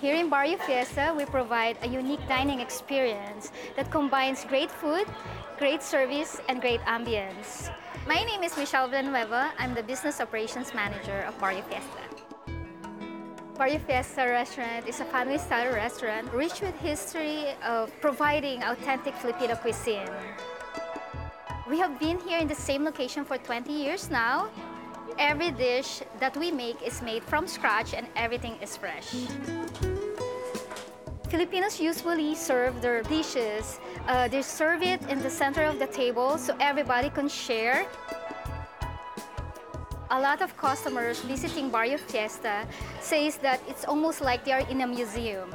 Here 0.00 0.16
in 0.16 0.28
Barrio 0.28 0.58
Fiesta, 0.58 1.14
we 1.16 1.24
provide 1.24 1.78
a 1.82 1.86
unique 1.86 2.26
dining 2.26 2.58
experience 2.58 3.52
that 3.76 3.92
combines 3.92 4.44
great 4.44 4.72
food, 4.72 5.06
great 5.56 5.84
service, 5.84 6.40
and 6.48 6.60
great 6.60 6.80
ambience. 6.80 7.72
My 8.08 8.24
name 8.24 8.42
is 8.42 8.56
Michelle 8.56 8.88
Villanueva. 8.88 9.52
I'm 9.56 9.72
the 9.72 9.84
Business 9.84 10.20
Operations 10.20 10.74
Manager 10.74 11.20
of 11.28 11.38
Barrio 11.38 11.62
Fiesta. 11.62 12.17
Barrio 13.58 13.80
Fiesta 13.80 14.22
restaurant 14.22 14.86
is 14.86 15.00
a 15.00 15.04
family-style 15.04 15.74
restaurant 15.74 16.32
rich 16.32 16.60
with 16.60 16.78
history 16.78 17.56
of 17.66 17.90
providing 18.00 18.62
authentic 18.62 19.16
Filipino 19.16 19.56
cuisine. 19.56 20.08
We 21.68 21.80
have 21.80 21.98
been 21.98 22.20
here 22.20 22.38
in 22.38 22.46
the 22.46 22.54
same 22.54 22.84
location 22.84 23.24
for 23.24 23.36
20 23.36 23.72
years 23.72 24.10
now. 24.10 24.48
Every 25.18 25.50
dish 25.50 26.02
that 26.20 26.36
we 26.36 26.52
make 26.52 26.80
is 26.86 27.02
made 27.02 27.24
from 27.24 27.48
scratch 27.48 27.94
and 27.94 28.06
everything 28.14 28.54
is 28.62 28.76
fresh. 28.76 29.26
Filipinos 31.28 31.80
usually 31.80 32.36
serve 32.36 32.80
their 32.80 33.02
dishes. 33.02 33.80
Uh, 34.06 34.28
they 34.28 34.40
serve 34.40 34.82
it 34.82 35.02
in 35.10 35.20
the 35.20 35.30
center 35.30 35.64
of 35.64 35.80
the 35.80 35.88
table 35.88 36.38
so 36.38 36.54
everybody 36.60 37.10
can 37.10 37.28
share. 37.28 37.88
A 40.10 40.18
lot 40.18 40.40
of 40.40 40.56
customers 40.56 41.20
visiting 41.20 41.68
Barrio 41.68 41.98
Fiesta 41.98 42.66
says 42.98 43.36
that 43.38 43.60
it's 43.68 43.84
almost 43.84 44.22
like 44.22 44.42
they 44.42 44.52
are 44.52 44.66
in 44.70 44.80
a 44.80 44.86
museum. 44.86 45.54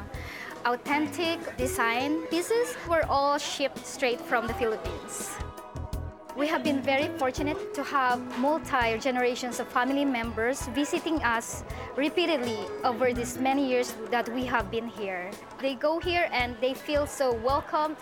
Authentic 0.64 1.40
design 1.58 2.22
pieces 2.28 2.78
were 2.88 3.04
all 3.10 3.40
shipped 3.40 3.84
straight 3.84 4.22
from 4.22 4.46
the 4.46 4.54
Philippines. 4.54 5.32
We 6.38 6.46
have 6.48 6.64
been 6.64 6.82
very 6.82 7.10
fortunate 7.18 7.74
to 7.74 7.84
have 7.84 8.22
multi-generations 8.38 9.60
of 9.60 9.68
family 9.70 10.06
members 10.06 10.68
visiting 10.68 11.24
us 11.24 11.64
repeatedly 11.96 12.60
over 12.84 13.12
these 13.12 13.40
many 13.40 13.68
years 13.68 13.96
that 14.12 14.30
we 14.36 14.46
have 14.46 14.70
been 14.70 14.88
here. 14.88 15.32
They 15.62 15.74
go 15.74 16.00
here 16.00 16.30
and 16.32 16.56
they 16.62 16.76
feel 16.76 17.08
so 17.08 17.34
welcome, 17.34 17.98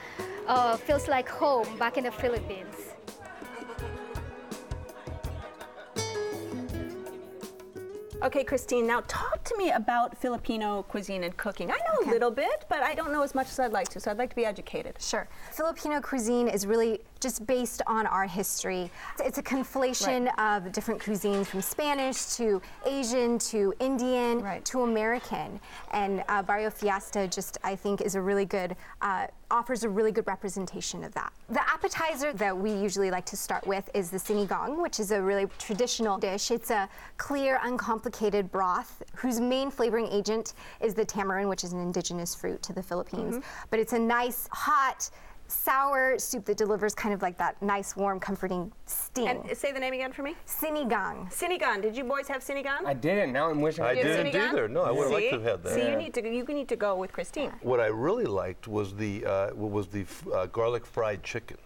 uh, 0.48 0.75
feels 0.75 1.08
like 1.08 1.29
home 1.29 1.77
back 1.77 1.98
in 1.98 2.03
the 2.03 2.12
Philippines. 2.12 2.75
Okay, 8.24 8.44
Christine, 8.44 8.86
now 8.86 9.01
talk 9.08 9.44
to 9.46 9.58
me 9.58 9.72
about 9.72 10.16
Filipino 10.16 10.84
cuisine 10.84 11.24
and 11.24 11.36
cooking. 11.38 11.72
I 11.72 11.78
know 11.78 12.08
a 12.08 12.13
little 12.13 12.30
bit, 12.30 12.66
but 12.70 12.84
I 12.84 12.94
don't 12.94 13.12
know 13.12 13.24
as 13.24 13.34
much 13.34 13.48
as 13.48 13.60
I'd 13.60 13.72
like 13.72 13.90
to, 13.90 14.00
so 14.00 14.12
I'd 14.12 14.20
like 14.20 14.30
to 14.30 14.36
be 14.36 14.46
educated. 14.46 15.01
Sure. 15.01 15.28
Filipino 15.51 16.00
cuisine 16.01 16.48
is 16.48 16.68
really 16.68 17.01
just 17.22 17.46
based 17.46 17.82
on 17.88 18.08
our 18.08 18.25
history. 18.25 18.92
It's 19.24 19.38
a 19.38 19.44
conflation 19.44 20.28
of 20.38 20.72
different 20.72 21.00
cuisines 21.00 21.46
from 21.46 21.62
Spanish 21.62 22.25
to 22.38 22.62
Asian 22.86 23.38
to 23.40 23.74
Indian 23.80 24.44
to 24.63 24.82
American. 24.82 25.60
And 25.92 26.24
uh, 26.28 26.42
Barrio 26.42 26.70
Fiesta 26.70 27.28
just, 27.28 27.60
I 27.63 27.75
think, 27.75 28.01
is 28.01 28.16
a 28.16 28.22
really 28.22 28.46
good, 28.46 28.75
uh, 29.01 29.28
offers 29.51 29.84
a 29.84 29.90
really 29.90 30.12
good 30.12 30.25
representation 30.28 31.04
of 31.04 31.13
that. 31.13 31.32
The 31.50 31.62
appetizer 31.62 32.34
that 32.34 32.58
we 32.58 32.72
usually 32.74 33.12
like 33.12 33.25
to 33.28 33.38
start 33.38 33.68
with 33.68 33.90
is 33.94 34.10
the 34.10 34.18
sinigang, 34.18 34.82
which 34.82 35.00
is 35.00 35.12
a 35.12 35.22
really 35.22 35.46
traditional 35.60 36.18
dish. 36.18 36.50
It's 36.50 36.72
a 36.72 36.90
clear, 37.18 37.60
uncomplicated 37.62 38.51
broth 38.51 39.04
whose 39.16 39.40
main 39.40 39.70
flavoring 39.70 40.08
agent 40.08 40.54
is 40.80 40.96
the 40.96 41.06
tamarind, 41.06 41.50
which 41.50 41.63
is 41.63 41.74
an 41.74 41.80
indigenous 41.80 42.34
fruit 42.34 42.63
to 42.63 42.74
the 42.74 42.82
Philippines. 42.82 43.36
Mhm. 43.38 43.44
But 43.70 43.80
it's 43.80 43.94
a 43.94 44.00
nice, 44.00 44.48
hot, 44.51 45.10
sour 45.51 46.17
soup 46.17 46.46
that 46.46 46.58
delivers 46.58 46.96
kind 46.96 47.13
of 47.13 47.22
like 47.22 47.38
that 47.38 47.62
nice, 47.62 47.96
warm, 47.96 48.20
comforting 48.20 48.72
steam. 48.86 49.27
And 49.27 49.58
say 49.58 49.72
the 49.72 49.79
name 49.79 49.93
again 49.93 50.12
for 50.12 50.24
me. 50.24 50.36
Sinigang. 50.48 51.31
Sinigang. 51.31 51.81
Did 51.81 51.96
you 51.96 52.03
boys 52.03 52.27
have 52.27 52.43
sinigang? 52.43 52.86
I 52.86 52.93
didn't. 52.93 53.34
Now 53.34 53.50
I'm 53.50 53.62
wishing 53.62 53.84
I 53.84 53.93
You 53.93 54.03
didn't 54.03 54.27
sinigang? 54.27 54.50
either. 54.50 54.67
No, 54.67 54.81
I 54.84 54.91
would've 54.91 55.12
liked 55.12 55.29
to 55.31 55.39
have 55.39 55.43
had 55.43 55.63
that. 55.63 55.74
See, 55.74 55.88
you 55.89 55.96
need 55.96 56.13
to 56.13 56.22
you 56.22 56.43
need 56.46 56.70
to 56.70 56.75
go 56.75 56.96
with 56.96 57.12
Christine. 57.12 57.51
What 57.62 57.79
I 57.79 57.88
really 57.88 58.25
liked 58.25 58.67
was 58.67 58.96
the 58.96 59.25
uh, 59.25 59.53
was 59.53 59.88
the 59.88 60.05
uh, 60.34 60.46
garlic 60.48 60.86
fried 60.86 61.24
chicken. 61.24 61.58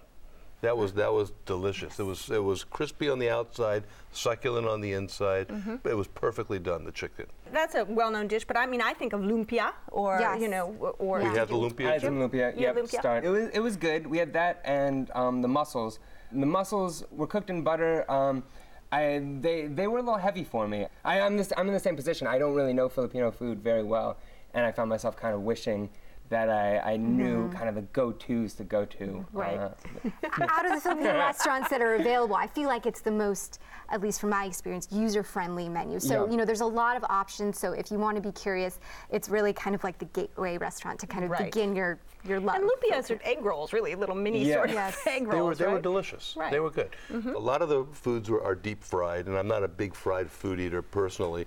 That 0.61 0.77
was 0.77 0.93
that 0.93 1.11
was 1.13 1.31
delicious. 1.45 1.99
It 1.99 2.03
was 2.03 2.29
it 2.29 2.43
was 2.43 2.63
crispy 2.63 3.09
on 3.09 3.19
the 3.19 3.29
outside, 3.29 3.83
succulent 4.11 4.67
on 4.67 4.81
the 4.81 4.93
inside. 4.93 5.49
Mhm. 5.49 5.85
It 5.85 5.95
was 5.95 6.07
perfectly 6.07 6.59
done. 6.59 6.85
The 6.85 6.91
chicken. 6.91 7.25
That's 7.51 7.75
a 7.75 7.83
well-known 7.85 8.27
dish, 8.27 8.45
but 8.45 8.57
I 8.57 8.65
mean, 8.65 8.81
I 8.81 8.93
think 8.93 9.13
of 9.13 9.21
lumpia 9.21 9.73
or 9.91 10.17
Yes. 10.19 10.41
you 10.41 10.47
know, 10.47 10.75
or- 10.79 10.95
or 10.97 11.19
We 11.19 11.25
had 11.37 11.49
the 11.49 11.55
lumpia 11.55 11.89
I 11.89 11.91
had 11.93 12.01
some 12.01 12.19
lumpia. 12.19 12.57
You 12.59 12.67
had 12.67 12.75
Yep, 12.75 12.85
lumpia? 12.85 12.99
start. 12.99 13.25
It 13.25 13.29
was 13.29 13.49
it 13.49 13.59
was 13.59 13.75
good. 13.75 14.07
We 14.07 14.17
had 14.17 14.33
that 14.33 14.61
and 14.63 15.11
um, 15.13 15.41
the 15.41 15.47
mussels. 15.47 15.99
And 16.31 16.41
the 16.41 16.47
mussels 16.47 17.03
were 17.11 17.27
cooked 17.27 17.49
in 17.49 17.61
butter. 17.61 18.09
Um, 18.09 18.43
I, 18.91 19.21
they 19.41 19.67
they 19.67 19.87
were 19.87 19.99
a 19.99 20.01
little 20.01 20.17
heavy 20.17 20.43
for 20.45 20.67
me. 20.67 20.87
I, 21.03 21.19
I'm 21.19 21.37
this, 21.37 21.51
I'm 21.57 21.67
in 21.67 21.73
the 21.73 21.79
same 21.79 21.95
position. 21.95 22.27
I 22.27 22.37
don't 22.39 22.55
really 22.55 22.73
know 22.73 22.87
Filipino 22.89 23.29
food 23.29 23.59
very 23.61 23.83
well, 23.83 24.17
and 24.53 24.65
I 24.65 24.71
found 24.71 24.89
myself 24.89 25.15
kind 25.17 25.35
of 25.35 25.41
wishing 25.41 25.89
that 26.29 26.49
I, 26.49 26.79
I 26.93 26.97
knew 26.97 27.49
Mhm. 27.49 27.53
kind 27.55 27.69
of 27.69 27.75
the 27.75 27.81
go-tos 27.93 28.53
to 28.55 28.63
go 28.63 28.83
to. 28.85 29.25
Right. 29.31 29.57
Uh, 29.57 29.69
Out 30.49 30.65
of 30.65 30.71
the 30.73 30.81
Filipino 30.81 31.13
restaurants 31.13 31.69
that 31.69 31.81
are 31.81 31.95
available, 31.95 32.35
I 32.35 32.47
feel 32.47 32.67
like 32.67 32.85
it's 32.87 33.01
the 33.01 33.11
most, 33.11 33.59
at 33.89 34.01
least 34.01 34.19
from 34.21 34.31
my 34.31 34.45
experience, 34.45 34.87
user-friendly 34.91 35.69
menu. 35.69 35.99
So, 35.99 36.25
Yeah. 36.25 36.31
you 36.31 36.37
know, 36.37 36.45
there's 36.45 36.61
a 36.61 36.65
lot 36.65 36.97
of 36.97 37.03
options. 37.09 37.59
So 37.59 37.73
if 37.73 37.91
you 37.91 37.99
want 37.99 38.15
to 38.15 38.21
be 38.21 38.31
curious, 38.31 38.79
it's 39.11 39.29
really 39.29 39.53
kind 39.53 39.75
of 39.75 39.83
like 39.83 39.99
the 39.99 40.05
gateway 40.05 40.57
restaurant 40.57 40.99
to 41.01 41.07
kind 41.07 41.23
of 41.25 41.29
Right. 41.31 41.45
begin 41.45 41.75
your, 41.75 41.99
your 42.23 42.39
love. 42.39 42.55
And 42.55 42.67
lumpias 42.69 43.15
are 43.15 43.19
egg 43.23 43.45
rolls, 43.45 43.71
really 43.71 43.93
little 43.93 44.15
mini 44.15 44.45
Yeah. 44.45 44.55
sort 44.55 44.69
of 44.69 44.75
Yes. 44.75 44.97
egg 45.07 45.21
They 45.21 45.27
were 45.27 45.35
rolls, 45.43 45.57
they 45.59 45.67
were 45.67 45.79
delicious. 45.81 46.35
Right. 46.35 46.51
They 46.51 46.59
were 46.59 46.71
good. 46.71 46.89
Mhm. 47.11 47.35
A 47.35 47.39
lot 47.39 47.61
of 47.61 47.69
the 47.69 47.85
foods 47.91 48.31
were, 48.31 48.43
are 48.43 48.55
deep 48.55 48.83
fried, 48.83 49.27
and 49.27 49.37
I'm 49.37 49.47
not 49.47 49.63
a 49.63 49.67
big 49.67 49.93
fried 49.93 50.31
food 50.31 50.59
eater 50.59 50.81
personally. 50.81 51.45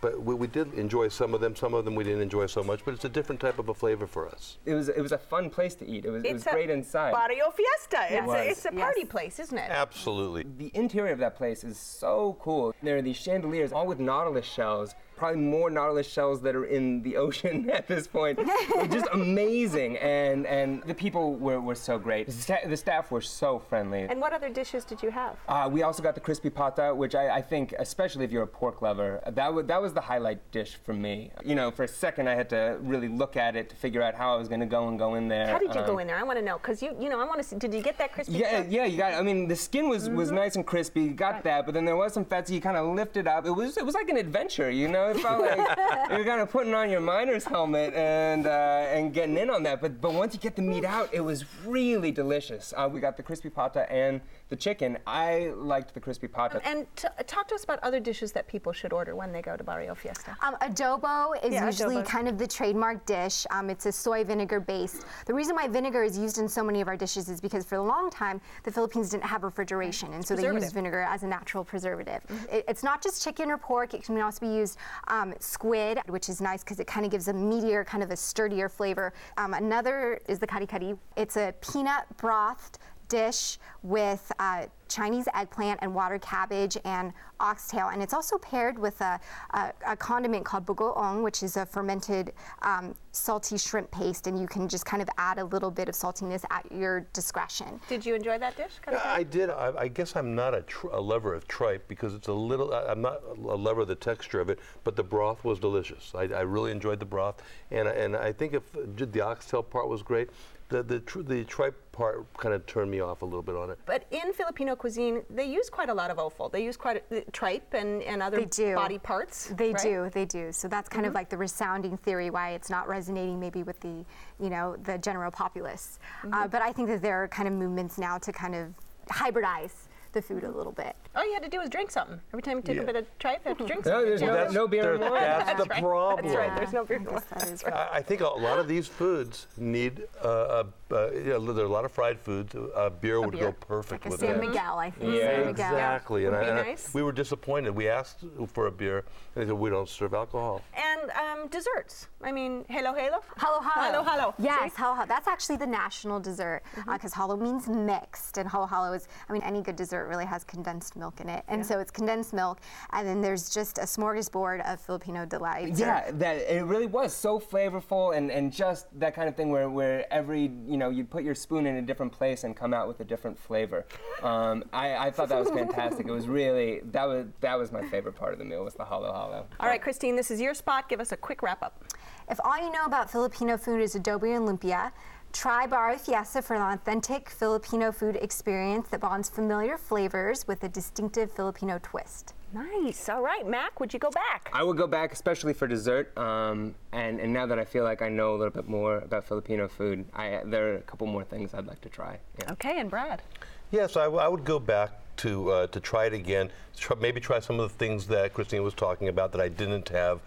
But 0.00 0.22
we, 0.22 0.34
we 0.34 0.46
did 0.46 0.74
enjoy 0.74 1.08
some 1.08 1.34
of 1.34 1.40
them. 1.40 1.56
Some 1.56 1.74
of 1.74 1.84
them 1.84 1.94
we 1.94 2.04
didn't 2.04 2.20
enjoy 2.22 2.46
so 2.46 2.62
much. 2.62 2.84
But 2.84 2.94
it's 2.94 3.04
a 3.04 3.08
different 3.08 3.40
type 3.40 3.58
of 3.58 3.68
a 3.68 3.74
flavor 3.74 4.06
for 4.06 4.28
us. 4.28 4.58
it 4.64 4.74
was 4.74 4.88
it 4.88 5.00
was 5.00 5.12
a 5.12 5.18
fun 5.18 5.50
place 5.50 5.74
to 5.76 5.86
eat. 5.88 6.04
It 6.04 6.10
was 6.10 6.24
it 6.24 6.32
was 6.34 6.44
great 6.44 6.70
inside. 6.70 7.12
Barrio 7.12 7.50
Fiesta. 7.50 8.14
It 8.14 8.18
It's, 8.18 8.26
was. 8.26 8.36
a, 8.36 8.50
it's 8.50 8.64
a 8.66 8.72
party 8.72 9.04
place, 9.04 9.38
isn't 9.40 9.58
it? 9.58 9.70
Absolutely. 9.70 10.44
The 10.56 10.70
interior 10.74 11.12
of 11.12 11.18
that 11.18 11.36
place 11.36 11.64
is 11.64 11.78
so 11.78 12.36
cool. 12.40 12.74
There 12.82 12.96
are 12.96 13.02
these 13.02 13.16
chandeliers, 13.16 13.72
all 13.72 13.86
with 13.86 13.98
nautilus 13.98 14.46
shells. 14.46 14.94
Probably 15.18 15.40
more 15.40 15.68
nautilus 15.68 16.06
shells 16.06 16.40
that 16.42 16.54
are 16.54 16.64
in 16.66 17.02
the 17.02 17.16
ocean 17.26 17.68
at 17.70 17.88
this 17.88 18.06
point. 18.06 18.38
It's 18.40 18.94
just 18.94 19.08
amazing, 19.12 19.96
and 19.98 20.46
and 20.46 20.82
the 20.84 20.94
people 20.94 21.34
were, 21.34 21.60
were 21.60 21.74
so 21.74 21.98
great. 21.98 22.26
The, 22.26 22.32
sta- 22.32 22.66
the 22.68 22.76
staff 22.76 23.10
were 23.10 23.20
so 23.20 23.58
friendly. 23.58 24.02
And 24.02 24.20
what 24.20 24.32
other 24.32 24.48
dishes 24.48 24.84
did 24.84 25.02
you 25.02 25.10
have? 25.10 25.36
Uh, 25.48 25.68
we 25.70 25.82
also 25.82 26.02
got 26.02 26.14
the 26.14 26.20
crispy 26.20 26.50
pata, 26.50 26.94
which 26.94 27.14
I, 27.16 27.36
I 27.38 27.42
think, 27.42 27.74
especially 27.78 28.24
if 28.24 28.30
you're 28.30 28.44
a 28.44 28.46
pork 28.46 28.80
lover, 28.80 29.20
that 29.26 29.52
was 29.52 29.66
that 29.66 29.82
was 29.82 29.92
the 29.92 30.00
highlight 30.00 30.38
dish 30.52 30.76
for 30.84 30.94
me. 30.94 31.30
You 31.44 31.56
know, 31.56 31.70
for 31.72 31.82
a 31.82 31.88
second 31.88 32.28
I 32.28 32.34
had 32.36 32.48
to 32.50 32.78
really 32.80 33.08
look 33.08 33.36
at 33.36 33.56
it 33.56 33.68
to 33.70 33.76
figure 33.76 34.02
out 34.02 34.14
how 34.14 34.34
I 34.34 34.38
was 34.38 34.46
going 34.48 34.60
to 34.60 34.66
go 34.66 34.86
and 34.88 34.98
go 34.98 35.16
in 35.16 35.26
there. 35.26 35.48
How 35.48 35.58
did 35.58 35.74
you 35.74 35.82
go 35.84 35.94
Um, 35.94 36.00
in 36.00 36.06
there? 36.06 36.16
I 36.16 36.22
want 36.22 36.38
to 36.38 36.44
know 36.44 36.58
because 36.58 36.80
you 36.82 36.94
you 37.00 37.08
know 37.08 37.18
I 37.20 37.24
want 37.24 37.38
to 37.42 37.44
see. 37.48 37.56
Did 37.56 37.74
you 37.74 37.82
get 37.82 37.98
that 37.98 38.12
crispy? 38.12 38.34
Yeah, 38.34 38.60
stuff? 38.60 38.66
yeah, 38.70 38.84
you 38.84 38.96
got. 38.96 39.14
I 39.14 39.22
mean, 39.22 39.48
the 39.48 39.56
skin 39.56 39.88
was 39.88 40.08
was 40.08 40.30
Mhm. 40.30 40.34
nice 40.34 40.54
and 40.56 40.64
crispy. 40.66 41.02
You 41.02 41.10
got 41.10 41.42
that, 41.42 41.64
but 41.66 41.74
then 41.74 41.84
there 41.84 41.96
was 41.96 42.12
some 42.12 42.24
fat, 42.24 42.46
so 42.46 42.54
you 42.54 42.60
kind 42.60 42.76
of 42.76 42.94
lifted 42.94 43.26
up. 43.26 43.46
It 43.46 43.50
was 43.50 43.76
it 43.76 43.84
was 43.84 43.94
like 43.94 44.08
an 44.08 44.16
adventure, 44.16 44.70
you 44.70 44.86
know. 44.88 45.07
Know, 45.12 45.18
it 45.18 45.22
felt 45.22 45.40
like 45.40 46.10
you're 46.10 46.24
kind 46.24 46.40
of 46.40 46.50
putting 46.50 46.74
on 46.74 46.90
your 46.90 47.00
miner's 47.00 47.44
helmet 47.44 47.94
and 47.94 48.46
uh, 48.46 48.50
and 48.50 49.12
getting 49.12 49.36
in 49.36 49.50
on 49.50 49.62
that. 49.64 49.80
But 49.80 50.00
but 50.00 50.12
once 50.14 50.34
you 50.34 50.40
get 50.40 50.56
the 50.56 50.62
meat 50.62 50.84
out, 50.84 51.08
it 51.12 51.20
was 51.20 51.44
really 51.66 52.10
delicious. 52.12 52.72
Uh, 52.76 52.88
we 52.92 53.00
got 53.00 53.16
the 53.16 53.22
crispy 53.22 53.50
pata 53.50 53.90
and 53.90 54.20
the 54.48 54.56
chicken. 54.56 54.98
I 55.06 55.52
liked 55.56 55.94
the 55.94 56.00
crispy 56.00 56.28
pata. 56.28 56.60
And 56.66 56.86
t- 56.96 57.08
talk 57.26 57.48
to 57.48 57.54
us 57.54 57.64
about 57.64 57.78
other 57.82 58.00
dishes 58.00 58.32
that 58.32 58.48
people 58.48 58.72
should 58.72 58.92
order 58.92 59.14
when 59.14 59.32
they 59.32 59.42
go 59.42 59.56
to 59.56 59.64
Barrio 59.64 59.94
Fiesta. 59.94 60.36
Um, 60.42 60.56
adobo 60.62 61.42
is 61.44 61.52
Yeah, 61.52 61.66
usually 61.66 61.96
adobo. 61.96 62.06
kind 62.06 62.28
of 62.28 62.38
the 62.38 62.46
trademark 62.46 63.04
dish. 63.06 63.46
Um, 63.50 63.68
it's 63.70 63.86
a 63.86 63.92
soy 63.92 64.24
vinegar 64.24 64.60
based. 64.60 65.04
The 65.26 65.34
reason 65.34 65.54
why 65.56 65.68
vinegar 65.68 66.02
is 66.02 66.16
used 66.18 66.38
in 66.38 66.48
so 66.48 66.62
many 66.64 66.80
of 66.80 66.88
our 66.88 66.96
dishes 66.96 67.28
is 67.28 67.40
because 67.40 67.64
for 67.64 67.76
a 67.76 67.82
long 67.82 68.10
time 68.10 68.40
the 68.64 68.70
Philippines 68.72 69.10
didn't 69.10 69.24
have 69.24 69.42
refrigeration, 69.44 70.12
and 70.14 70.26
so 70.26 70.34
they 70.34 70.44
used 70.44 70.72
vinegar 70.72 71.00
as 71.00 71.22
a 71.22 71.26
natural 71.26 71.64
preservative. 71.64 72.22
It- 72.50 72.64
it's 72.68 72.82
not 72.82 73.02
just 73.02 73.22
chicken 73.22 73.50
or 73.50 73.58
pork; 73.58 73.94
it 73.94 74.02
can 74.04 74.20
also 74.20 74.40
be 74.40 74.52
used 74.52 74.78
um, 75.06 75.34
squid, 75.38 76.00
which 76.08 76.28
is 76.28 76.40
nice 76.40 76.64
because 76.64 76.80
it 76.80 76.86
kind 76.86 77.06
of 77.06 77.12
gives 77.12 77.28
a 77.28 77.32
meatier, 77.32 77.86
kind 77.86 78.02
of 78.02 78.10
a 78.10 78.16
sturdier 78.16 78.68
flavor. 78.68 79.12
Um, 79.36 79.54
another 79.54 80.20
is 80.28 80.38
the 80.38 80.46
kare-kare. 80.46 80.96
It's 81.16 81.36
a 81.36 81.54
peanut 81.60 82.04
brothed 82.16 82.78
dish 83.08 83.58
with 83.82 84.30
uh, 84.38 84.66
Chinese 84.88 85.28
eggplant 85.34 85.78
and 85.82 85.94
water 85.94 86.18
cabbage 86.18 86.76
and 86.84 87.12
oxtail, 87.40 87.88
and 87.88 88.02
it's 88.02 88.14
also 88.14 88.38
paired 88.38 88.78
with 88.78 89.00
a, 89.00 89.20
a, 89.50 89.72
a 89.86 89.96
condiment 89.96 90.44
called 90.44 90.66
bagoong, 90.66 91.22
which 91.22 91.42
is 91.42 91.56
a 91.56 91.64
fermented 91.66 92.32
um, 92.62 92.94
salty 93.12 93.56
shrimp 93.56 93.90
paste, 93.90 94.26
and 94.26 94.38
you 94.38 94.46
can 94.46 94.68
just 94.68 94.84
kind 94.84 95.02
of 95.02 95.08
add 95.18 95.38
a 95.38 95.44
little 95.44 95.70
bit 95.70 95.88
of 95.88 95.94
saltiness 95.94 96.44
at 96.50 96.70
your 96.72 97.00
discretion. 97.12 97.80
Did 97.88 98.04
you 98.04 98.14
enjoy 98.14 98.38
that 98.38 98.56
dish? 98.56 98.72
Kari 98.82 98.96
Kari? 98.96 99.20
I 99.20 99.22
did. 99.22 99.50
I, 99.50 99.72
I 99.78 99.88
guess 99.88 100.16
I'm 100.16 100.34
not 100.34 100.54
a, 100.54 100.62
tr- 100.62 100.88
a 100.88 101.00
lover 101.00 101.34
of 101.34 101.46
tripe 101.48 101.86
because 101.88 102.14
it's 102.14 102.28
a 102.28 102.32
little. 102.32 102.74
I, 102.74 102.84
I'm 102.84 103.02
not 103.02 103.20
a 103.24 103.56
lover 103.56 103.82
of 103.82 103.88
the 103.88 103.94
texture 103.94 104.40
of 104.40 104.48
it, 104.50 104.58
but 104.84 104.96
the 104.96 105.02
broth 105.04 105.44
was 105.44 105.58
delicious. 105.58 106.12
I, 106.14 106.22
I 106.22 106.40
really 106.40 106.72
enjoyed 106.72 107.00
the 107.00 107.06
broth, 107.06 107.42
and 107.70 107.88
and 107.88 108.16
I 108.16 108.32
think 108.32 108.54
if 108.54 108.62
the 108.72 109.20
oxtail 109.20 109.62
part 109.62 109.88
was 109.88 110.02
great, 110.02 110.30
the 110.68 110.82
the 110.82 111.00
tr- 111.00 111.22
the 111.22 111.44
tripe 111.44 111.76
part 111.92 112.26
kind 112.36 112.54
of 112.54 112.64
turned 112.66 112.90
me 112.90 113.00
off 113.00 113.22
a 113.22 113.24
little 113.24 113.42
bit 113.42 113.56
on 113.56 113.70
it. 113.70 113.78
But 113.86 114.04
in 114.10 114.32
Filipino 114.32 114.76
cuisine, 114.78 115.22
they 115.28 115.44
use 115.44 115.68
quite 115.68 115.88
a 115.88 115.94
lot 115.94 116.10
of 116.10 116.18
offal. 116.18 116.48
They 116.48 116.64
use 116.64 116.76
quite 116.76 117.04
a, 117.10 117.20
tripe 117.32 117.74
and, 117.74 118.02
and 118.02 118.22
other 118.22 118.46
body 118.74 118.98
parts. 118.98 119.52
They 119.56 119.72
right? 119.72 119.82
do, 119.82 120.10
they 120.12 120.24
do. 120.24 120.52
So 120.52 120.68
that's 120.68 120.88
kind 120.88 121.04
of 121.04 121.12
Mhm. 121.12 121.16
like 121.16 121.28
the 121.28 121.36
resounding 121.36 121.96
theory 121.98 122.30
why 122.30 122.50
it's 122.50 122.70
not 122.70 122.88
resonating 122.88 123.38
maybe 123.40 123.62
with 123.62 123.78
the, 123.80 124.04
you 124.40 124.50
know, 124.50 124.76
the 124.84 124.96
general 124.98 125.30
populace. 125.30 125.98
Uh, 126.24 126.26
Mhm. 126.44 126.50
but 126.50 126.62
I 126.62 126.72
think 126.72 126.88
that 126.88 127.02
there 127.02 127.22
are 127.22 127.28
kind 127.28 127.48
of 127.48 127.54
movements 127.54 127.98
now 127.98 128.16
to 128.18 128.32
kind 128.32 128.54
of 128.54 128.72
hybridize 129.08 129.72
the 130.12 130.22
food 130.22 130.42
a 130.44 130.50
little 130.50 130.72
bit. 130.72 130.96
All 131.16 131.26
you 131.26 131.32
had 131.34 131.42
to 131.42 131.48
do 131.48 131.58
was 131.58 131.68
drink 131.68 131.90
something. 131.90 132.20
Every 132.32 132.42
time 132.42 132.58
you 132.58 132.62
take 132.62 132.76
Yeah. 132.76 132.82
a 132.82 132.86
bit 132.86 132.96
of 132.96 133.18
tripe, 133.18 133.40
you 133.44 133.48
have 133.48 133.58
to 133.58 133.66
drink 133.66 133.84
No, 133.84 133.90
something. 133.92 134.08
there's 134.08 134.20
no- 134.22 134.62
no 134.62 134.68
beer 134.68 134.98
there- 134.98 135.10
wine. 135.10 135.20
That's, 135.20 135.62
the 135.62 135.68
right. 135.68 135.82
problem. 135.82 136.26
That's 136.26 136.36
right. 136.38 136.54
There's 136.56 136.72
no 136.72 136.84
beer 136.84 136.98
and. 136.98 137.06
That's 137.08 137.64
right. 137.64 137.74
I 137.74 137.88
I 137.98 138.02
think 138.02 138.20
a 138.20 138.28
lot 138.28 138.58
of 138.58 138.68
these 138.68 138.86
foods 138.86 139.46
need, 139.56 140.06
uh, 140.22 140.28
uh, 140.28 140.64
uh, 140.92 141.10
you 141.12 141.24
know, 141.24 141.52
there 141.52 141.64
are 141.64 141.68
a 141.68 141.72
lot 141.72 141.84
of 141.84 141.92
fried 141.92 142.20
foods. 142.20 142.54
Uh, 142.54 142.90
beer 142.90 143.20
would 143.20 143.32
beer. 143.32 143.46
go 143.46 143.52
perfect 143.52 144.04
Like 144.04 144.06
a 144.06 144.10
with 144.10 144.20
San 144.20 144.38
that. 144.38 144.46
Miguel, 144.46 144.78
I 144.78 144.90
think. 144.90 145.14
Yeah. 145.14 145.20
San 145.30 145.46
Miguel. 145.46 145.50
Exactly. 145.50 146.24
Would 146.24 146.34
and, 146.34 146.42
be 146.42 146.46
I, 146.46 146.50
and 146.50 146.58
I- 146.60 146.62
nice. 146.70 146.94
we 146.94 147.02
were 147.02 147.12
disappointed. 147.12 147.74
We 147.74 147.88
asked 147.88 148.22
for 148.52 148.66
a 148.66 148.70
beer, 148.70 148.98
and 149.34 149.44
they 149.44 149.46
said, 149.46 149.54
we 149.58 149.70
don't 149.70 149.88
serve 149.88 150.14
alcohol. 150.14 150.62
And 150.74 151.10
um, 151.12 151.48
desserts. 151.48 152.08
I 152.22 152.30
mean, 152.32 152.64
halo 152.68 152.92
halo. 152.94 153.22
Halo 153.38 153.60
halo. 153.60 153.92
Halo 153.92 154.02
halo. 154.04 154.34
Yes, 154.38 154.72
See? 154.74 154.82
halo 154.82 154.94
halo. 154.94 155.06
That's 155.06 155.26
actually 155.28 155.56
the 155.56 155.66
national 155.66 156.20
dessert 156.20 156.62
because 156.92 157.14
halo 157.14 157.36
means 157.36 157.66
mixed, 157.68 158.38
and 158.38 158.48
halo 158.48 158.66
halo 158.66 158.92
is. 158.92 159.08
I 159.28 159.32
mean, 159.32 159.42
any 159.42 159.62
good 159.62 159.76
dessert 159.76 160.06
really 160.06 160.26
has 160.26 160.44
condensed 160.44 160.96
milk 160.98 161.20
in 161.20 161.28
it, 161.28 161.44
and 161.48 161.64
so 161.64 161.78
it's 161.78 161.90
condensed 161.90 162.32
milk, 162.32 162.60
and 162.92 163.06
then 163.06 163.20
there's 163.20 163.48
just 163.48 163.78
a 163.78 163.82
smorgasbord 163.82 164.64
of 164.70 164.80
Filipino 164.80 165.24
delights. 165.24 165.78
Yeah, 165.78 166.10
that 166.12 166.36
it 166.50 166.64
really 166.64 166.86
was 166.86 167.14
so 167.14 167.38
flavorful 167.38 168.16
and, 168.16 168.30
and 168.30 168.52
just 168.52 168.86
that 168.98 169.14
kind 169.14 169.28
of 169.28 169.36
thing 169.36 169.50
where, 169.50 169.70
where 169.70 170.12
every 170.12 170.50
you 170.66 170.76
know 170.76 170.90
you 170.90 171.04
put 171.04 171.24
your 171.24 171.34
spoon 171.34 171.66
in 171.66 171.76
a 171.76 171.82
different 171.82 172.12
place 172.12 172.44
and 172.44 172.56
come 172.56 172.74
out 172.74 172.88
with 172.88 173.00
a 173.00 173.04
different 173.04 173.38
flavor. 173.38 173.86
Um, 174.22 174.64
I, 174.72 175.08
I 175.08 175.10
thought 175.10 175.28
that 175.28 175.38
was 175.38 175.50
fantastic. 175.50 176.06
It 176.06 176.12
was 176.12 176.26
really 176.26 176.80
that 176.92 177.06
was 177.06 177.26
that 177.40 177.58
was 177.58 177.72
my 177.72 177.82
favorite 177.88 178.16
part 178.16 178.32
of 178.32 178.38
the 178.38 178.44
meal 178.44 178.64
was 178.64 178.74
the 178.74 178.84
halo 178.84 179.12
halo. 179.12 179.46
All 179.60 179.68
right, 179.68 179.80
Christine, 179.80 180.16
this 180.16 180.30
is 180.30 180.40
your 180.40 180.54
spot. 180.54 180.88
Give 180.88 181.00
us 181.00 181.12
a 181.12 181.16
quick 181.16 181.42
wrap 181.42 181.62
up. 181.62 181.84
If 182.30 182.38
all 182.44 182.58
you 182.58 182.70
know 182.70 182.84
about 182.84 183.10
Filipino 183.10 183.56
food 183.56 183.80
is 183.80 183.94
adobo 183.94 184.36
and 184.36 184.46
lumpia, 184.46 184.92
try 185.38 185.68
Barrio 185.68 185.96
Fiesta 185.96 186.42
for 186.42 186.56
an 186.56 186.62
authentic 186.62 187.30
Filipino 187.30 187.92
food 187.92 188.16
experience 188.16 188.88
that 188.88 188.98
bonds 188.98 189.30
familiar 189.30 189.78
flavors 189.78 190.48
with 190.48 190.64
a 190.64 190.68
distinctive 190.68 191.30
Filipino 191.30 191.78
twist. 191.80 192.34
Nice. 192.52 193.08
All 193.08 193.22
right, 193.22 193.46
Mac, 193.46 193.78
would 193.78 193.92
you 193.92 194.00
go 194.00 194.10
back? 194.10 194.50
I 194.52 194.64
would 194.64 194.76
go 194.76 194.88
back, 194.88 195.12
especially 195.12 195.52
for 195.52 195.68
dessert. 195.68 196.16
Um, 196.18 196.74
and, 196.90 197.20
and 197.20 197.32
now 197.32 197.46
that 197.46 197.56
I 197.56 197.64
feel 197.64 197.84
like 197.84 198.02
I 198.02 198.08
know 198.08 198.34
a 198.34 198.36
little 198.36 198.50
bit 198.50 198.68
more 198.68 198.96
about 198.96 199.26
Filipino 199.26 199.68
food, 199.68 200.04
I, 200.12 200.40
there 200.44 200.72
are 200.72 200.76
a 200.78 200.82
couple 200.82 201.06
more 201.06 201.22
things 201.22 201.54
I'd 201.54 201.68
like 201.68 201.82
to 201.82 201.88
try. 201.88 202.18
Yeah. 202.40 202.52
Okay, 202.54 202.80
and 202.80 202.90
Brad. 202.90 203.22
Yes, 203.70 203.96
I, 203.96 204.04
w- 204.04 204.20
I 204.20 204.26
would 204.26 204.44
go 204.44 204.58
back 204.58 204.90
to 205.18 205.50
uh, 205.50 205.66
to 205.68 205.78
try 205.78 206.06
it 206.06 206.14
again. 206.14 206.50
Try, 206.76 206.96
maybe 206.98 207.20
try 207.20 207.38
some 207.38 207.60
of 207.60 207.70
the 207.70 207.78
things 207.78 208.08
that 208.08 208.34
Christine 208.34 208.64
was 208.64 208.74
talking 208.74 209.06
about 209.06 209.30
that 209.32 209.40
I 209.40 209.48
didn't 209.48 209.88
have, 209.90 210.20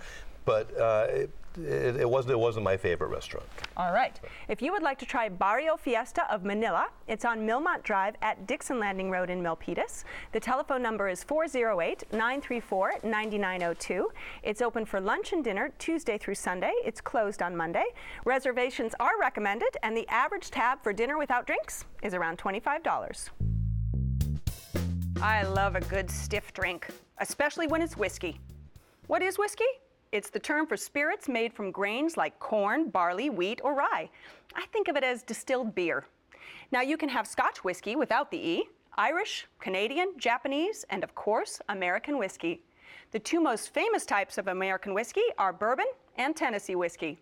but 0.46 0.80
uh, 0.80 1.08
it, 1.58 1.98
it, 1.98 2.10
wasn't 2.10 2.34
it 2.34 2.40
wasn't 2.40 2.64
my 2.64 2.78
favorite 2.78 3.10
restaurant. 3.10 3.46
All 3.78 3.94
right. 3.94 4.20
If 4.48 4.62
you 4.62 4.72
would 4.72 4.84
like 4.84 4.98
to 5.00 5.06
try 5.06 5.30
Barrio 5.30 5.78
Fiesta 5.78 6.32
of 6.32 6.44
Manila, 6.44 6.88
it's 7.08 7.26
on 7.26 7.46
Milmont 7.46 7.84
Drive 7.84 8.16
at 8.22 8.48
Dixon 8.48 8.80
Landing 8.80 9.12
Road 9.12 9.30
in 9.30 9.42
Milpitas. 9.42 10.04
The 10.32 10.40
telephone 10.40 10.82
number 10.82 11.10
is 11.10 11.24
408 11.24 12.04
934 12.12 12.94
9902. 13.04 14.10
It's 14.44 14.62
open 14.62 14.86
for 14.86 15.00
lunch 15.00 15.34
and 15.34 15.44
dinner 15.44 15.72
Tuesday 15.78 16.18
through 16.18 16.36
Sunday. 16.36 16.74
It's 16.86 17.02
closed 17.02 17.42
on 17.42 17.56
Monday. 17.56 17.86
Reservations 18.26 18.94
are 19.00 19.20
recommended, 19.20 19.76
and 19.84 19.96
the 19.96 20.08
average 20.08 20.52
tab 20.52 20.82
for 20.82 20.94
dinner 20.94 21.18
without 21.18 21.46
drinks 21.48 21.86
is 22.02 22.14
around 22.14 22.38
$25. 22.38 23.30
I 25.22 25.44
love 25.44 25.76
a 25.76 25.82
good 25.82 26.10
stiff 26.10 26.52
drink, 26.54 26.88
especially 27.20 27.68
when 27.68 27.82
it's 27.82 27.96
whiskey. 27.96 28.40
What 29.08 29.22
is 29.22 29.38
whiskey? 29.38 29.66
It's 30.12 30.30
the 30.30 30.40
term 30.40 30.68
for 30.68 30.76
spirits 30.76 31.30
made 31.30 31.54
from 31.54 31.72
grains 31.72 32.18
like 32.18 32.38
corn, 32.40 32.90
barley, 32.90 33.30
wheat, 33.30 33.62
or 33.64 33.74
rye. 33.74 34.10
I 34.54 34.66
think 34.74 34.90
of 34.90 34.98
it 34.98 35.06
as 35.06 35.24
distilled 35.24 35.74
beer. 35.74 36.06
Now, 36.70 36.82
you 36.82 36.98
can 36.98 37.08
have 37.08 37.26
Scotch 37.26 37.64
whiskey 37.64 37.96
without 37.96 38.30
the 38.30 38.38
E, 38.38 38.64
Irish, 38.98 39.48
Canadian, 39.62 40.14
Japanese, 40.18 40.84
and 40.90 41.06
of 41.06 41.16
course, 41.16 41.62
American 41.70 42.18
whiskey. 42.18 42.62
The 43.12 43.20
two 43.20 43.40
most 43.40 43.74
famous 43.74 44.06
types 44.06 44.38
of 44.38 44.50
American 44.50 44.94
whiskey 44.94 45.24
are 45.38 45.54
bourbon 45.54 45.88
and 46.18 46.36
Tennessee 46.36 46.76
whiskey. 46.76 47.18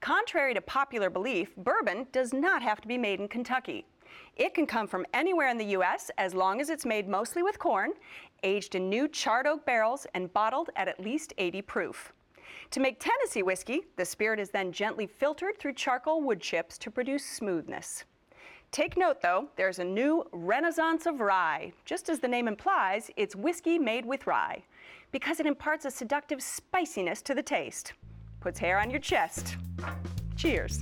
Contrary 0.00 0.54
to 0.54 0.60
popular 0.60 1.10
belief, 1.10 1.54
bourbon 1.56 2.08
does 2.10 2.32
not 2.32 2.62
have 2.62 2.80
to 2.80 2.88
be 2.88 2.98
made 2.98 3.20
in 3.20 3.28
Kentucky. 3.28 3.86
It 4.36 4.54
can 4.54 4.66
come 4.66 4.86
from 4.86 5.06
anywhere 5.14 5.48
in 5.48 5.58
the 5.58 5.66
U.S. 5.66 6.10
as 6.18 6.34
long 6.34 6.60
as 6.60 6.70
it's 6.70 6.86
made 6.86 7.08
mostly 7.08 7.42
with 7.42 7.58
corn, 7.58 7.92
aged 8.42 8.74
in 8.74 8.88
new 8.88 9.08
charred 9.08 9.46
oak 9.46 9.64
barrels, 9.64 10.06
and 10.14 10.32
bottled 10.32 10.70
at 10.76 10.88
at 10.88 11.00
least 11.00 11.32
80 11.38 11.62
proof. 11.62 12.12
To 12.72 12.80
make 12.80 13.00
Tennessee 13.00 13.42
whiskey, 13.42 13.82
the 13.96 14.04
spirit 14.04 14.38
is 14.38 14.50
then 14.50 14.72
gently 14.72 15.06
filtered 15.06 15.58
through 15.58 15.74
charcoal 15.74 16.22
wood 16.22 16.40
chips 16.40 16.78
to 16.78 16.90
produce 16.90 17.24
smoothness. 17.24 18.04
Take 18.70 18.98
note 18.98 19.22
though, 19.22 19.48
there's 19.56 19.78
a 19.78 19.84
new 19.84 20.24
renaissance 20.32 21.06
of 21.06 21.20
rye. 21.20 21.72
Just 21.84 22.08
as 22.08 22.20
the 22.20 22.28
name 22.28 22.48
implies, 22.48 23.10
it's 23.16 23.34
whiskey 23.34 23.78
made 23.78 24.04
with 24.04 24.26
rye 24.26 24.62
because 25.10 25.40
it 25.40 25.46
imparts 25.46 25.84
a 25.86 25.90
seductive 25.90 26.42
spiciness 26.42 27.22
to 27.22 27.34
the 27.34 27.42
taste. 27.42 27.94
Puts 28.40 28.58
hair 28.58 28.78
on 28.78 28.90
your 28.90 29.00
chest. 29.00 29.56
Cheers. 30.36 30.80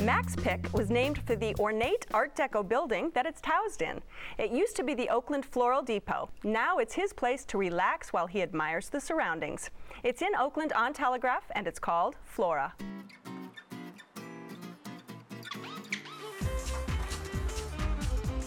Mac's 0.00 0.34
Pick 0.34 0.72
was 0.72 0.88
named 0.88 1.18
for 1.26 1.36
the 1.36 1.54
ornate 1.56 2.06
Art 2.14 2.34
Deco 2.34 2.66
building 2.66 3.10
that 3.14 3.26
it's 3.26 3.42
housed 3.44 3.82
in. 3.82 4.00
It 4.38 4.50
used 4.50 4.74
to 4.76 4.82
be 4.82 4.94
the 4.94 5.10
Oakland 5.10 5.44
Floral 5.44 5.82
Depot. 5.82 6.30
Now 6.42 6.78
it's 6.78 6.94
his 6.94 7.12
place 7.12 7.44
to 7.46 7.58
relax 7.58 8.10
while 8.10 8.26
he 8.26 8.40
admires 8.40 8.88
the 8.88 8.98
surroundings. 8.98 9.68
It's 10.02 10.22
in 10.22 10.34
Oakland 10.38 10.72
on 10.72 10.94
Telegraph 10.94 11.44
and 11.54 11.66
it's 11.66 11.78
called 11.78 12.16
Flora. 12.24 12.72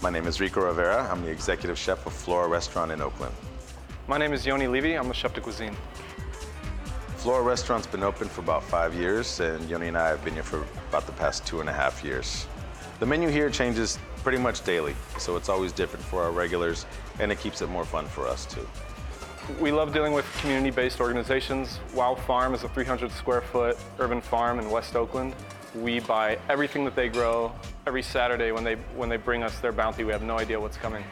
My 0.01 0.09
name 0.09 0.25
is 0.25 0.41
Rico 0.41 0.65
Rivera. 0.65 1.07
I'm 1.11 1.21
the 1.21 1.29
executive 1.29 1.77
chef 1.77 2.03
of 2.07 2.13
Flora 2.13 2.47
Restaurant 2.47 2.91
in 2.91 2.99
Oakland. 2.99 3.35
My 4.07 4.17
name 4.17 4.33
is 4.33 4.43
Yoni 4.43 4.65
Levy. 4.65 4.95
I'm 4.95 5.07
the 5.07 5.13
chef 5.13 5.35
de 5.35 5.41
cuisine. 5.41 5.77
Flora 7.23 7.41
Restaurant's 7.41 7.87
been 7.87 8.03
open 8.03 8.27
for 8.27 8.41
about 8.41 8.61
five 8.65 8.93
years, 8.93 9.39
and 9.39 9.69
Yoni 9.69 9.87
and 9.87 9.97
I 9.97 10.09
have 10.09 10.21
been 10.25 10.33
here 10.33 10.43
for 10.43 10.67
about 10.89 11.05
the 11.05 11.13
past 11.13 11.47
two 11.47 11.61
and 11.61 11.69
a 11.69 11.71
half 11.71 12.03
years. 12.03 12.47
The 12.99 13.05
menu 13.05 13.29
here 13.29 13.49
changes 13.49 13.97
pretty 14.23 14.37
much 14.37 14.65
daily, 14.65 14.93
so 15.17 15.37
it's 15.37 15.47
always 15.47 15.71
different 15.71 16.03
for 16.03 16.21
our 16.21 16.31
regulars, 16.31 16.85
and 17.19 17.31
it 17.31 17.39
keeps 17.39 17.61
it 17.61 17.69
more 17.69 17.85
fun 17.85 18.07
for 18.07 18.27
us 18.27 18.45
too. 18.45 18.67
We 19.61 19.71
love 19.71 19.93
dealing 19.93 20.11
with 20.11 20.25
community-based 20.41 20.99
organizations. 20.99 21.79
Wow 21.93 22.15
Farm 22.15 22.53
is 22.53 22.65
a 22.65 22.67
300 22.67 23.09
square 23.13 23.39
foot 23.39 23.77
urban 23.99 24.19
farm 24.19 24.59
in 24.59 24.69
West 24.69 24.97
Oakland. 24.97 25.33
We 25.75 26.01
buy 26.01 26.37
everything 26.49 26.83
that 26.83 26.95
they 26.97 27.07
grow 27.07 27.53
every 27.87 28.03
Saturday 28.03 28.51
when 28.51 28.65
they 28.65 28.75
when 28.97 29.07
they 29.07 29.15
bring 29.15 29.43
us 29.43 29.57
their 29.59 29.71
bounty. 29.71 30.03
We 30.03 30.11
have 30.11 30.23
no 30.23 30.37
idea 30.37 30.59
what's 30.59 30.75
coming. 30.75 31.05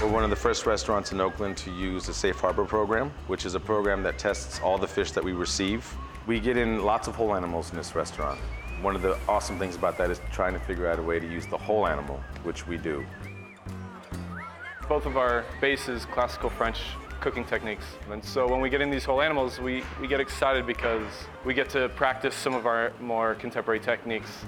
We're 0.00 0.08
one 0.08 0.24
of 0.24 0.28
the 0.28 0.36
first 0.36 0.66
restaurants 0.66 1.12
in 1.12 1.22
Oakland 1.22 1.56
to 1.58 1.70
use 1.70 2.04
the 2.04 2.12
Safe 2.12 2.38
Harbor 2.38 2.66
program, 2.66 3.10
which 3.28 3.46
is 3.46 3.54
a 3.54 3.60
program 3.60 4.02
that 4.02 4.18
tests 4.18 4.60
all 4.60 4.76
the 4.76 4.86
fish 4.86 5.12
that 5.12 5.24
we 5.24 5.32
receive. 5.32 5.90
We 6.26 6.38
get 6.38 6.58
in 6.58 6.82
lots 6.82 7.08
of 7.08 7.14
whole 7.14 7.34
animals 7.34 7.70
in 7.70 7.78
this 7.78 7.94
restaurant. 7.94 8.38
One 8.82 8.94
of 8.94 9.00
the 9.00 9.16
awesome 9.26 9.58
things 9.58 9.74
about 9.74 9.96
that 9.96 10.10
is 10.10 10.20
trying 10.30 10.52
to 10.52 10.60
figure 10.60 10.86
out 10.86 10.98
a 10.98 11.02
way 11.02 11.18
to 11.18 11.26
use 11.26 11.46
the 11.46 11.56
whole 11.56 11.86
animal, 11.86 12.20
which 12.42 12.66
we 12.66 12.76
do. 12.76 13.06
Both 14.86 15.06
of 15.06 15.16
our 15.16 15.46
bases, 15.62 16.04
classical 16.04 16.50
French 16.50 16.78
cooking 17.20 17.46
techniques. 17.46 17.86
And 18.10 18.22
so 18.22 18.46
when 18.46 18.60
we 18.60 18.68
get 18.68 18.82
in 18.82 18.90
these 18.90 19.04
whole 19.04 19.22
animals, 19.22 19.58
we, 19.58 19.82
we 19.98 20.08
get 20.08 20.20
excited 20.20 20.66
because 20.66 21.10
we 21.42 21.54
get 21.54 21.70
to 21.70 21.88
practice 21.88 22.34
some 22.34 22.52
of 22.52 22.66
our 22.66 22.92
more 23.00 23.34
contemporary 23.36 23.80
techniques. 23.80 24.44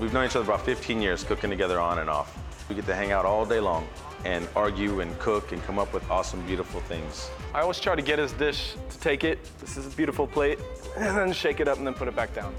We've 0.00 0.14
known 0.14 0.24
each 0.24 0.34
other 0.34 0.46
about 0.46 0.64
15 0.64 1.02
years, 1.02 1.24
cooking 1.24 1.50
together 1.50 1.78
on 1.78 1.98
and 1.98 2.08
off. 2.08 2.38
We 2.70 2.76
get 2.76 2.86
to 2.86 2.94
hang 2.94 3.10
out 3.10 3.24
all 3.24 3.44
day 3.44 3.58
long 3.58 3.88
and 4.24 4.48
argue 4.54 5.00
and 5.00 5.18
cook 5.18 5.50
and 5.50 5.60
come 5.64 5.80
up 5.80 5.92
with 5.92 6.08
awesome, 6.08 6.40
beautiful 6.46 6.80
things. 6.82 7.28
I 7.52 7.62
always 7.62 7.80
try 7.80 7.96
to 7.96 8.02
get 8.02 8.20
his 8.20 8.32
dish 8.34 8.74
to 8.90 9.00
take 9.00 9.24
it. 9.24 9.40
This 9.58 9.76
is 9.76 9.92
a 9.92 9.96
beautiful 9.96 10.26
plate. 10.26 10.60
And 10.96 11.16
then 11.16 11.32
shake 11.32 11.60
it 11.60 11.68
up 11.68 11.78
and 11.78 11.86
then 11.86 11.94
put 11.94 12.06
it 12.08 12.16
back 12.16 12.34
down. 12.34 12.54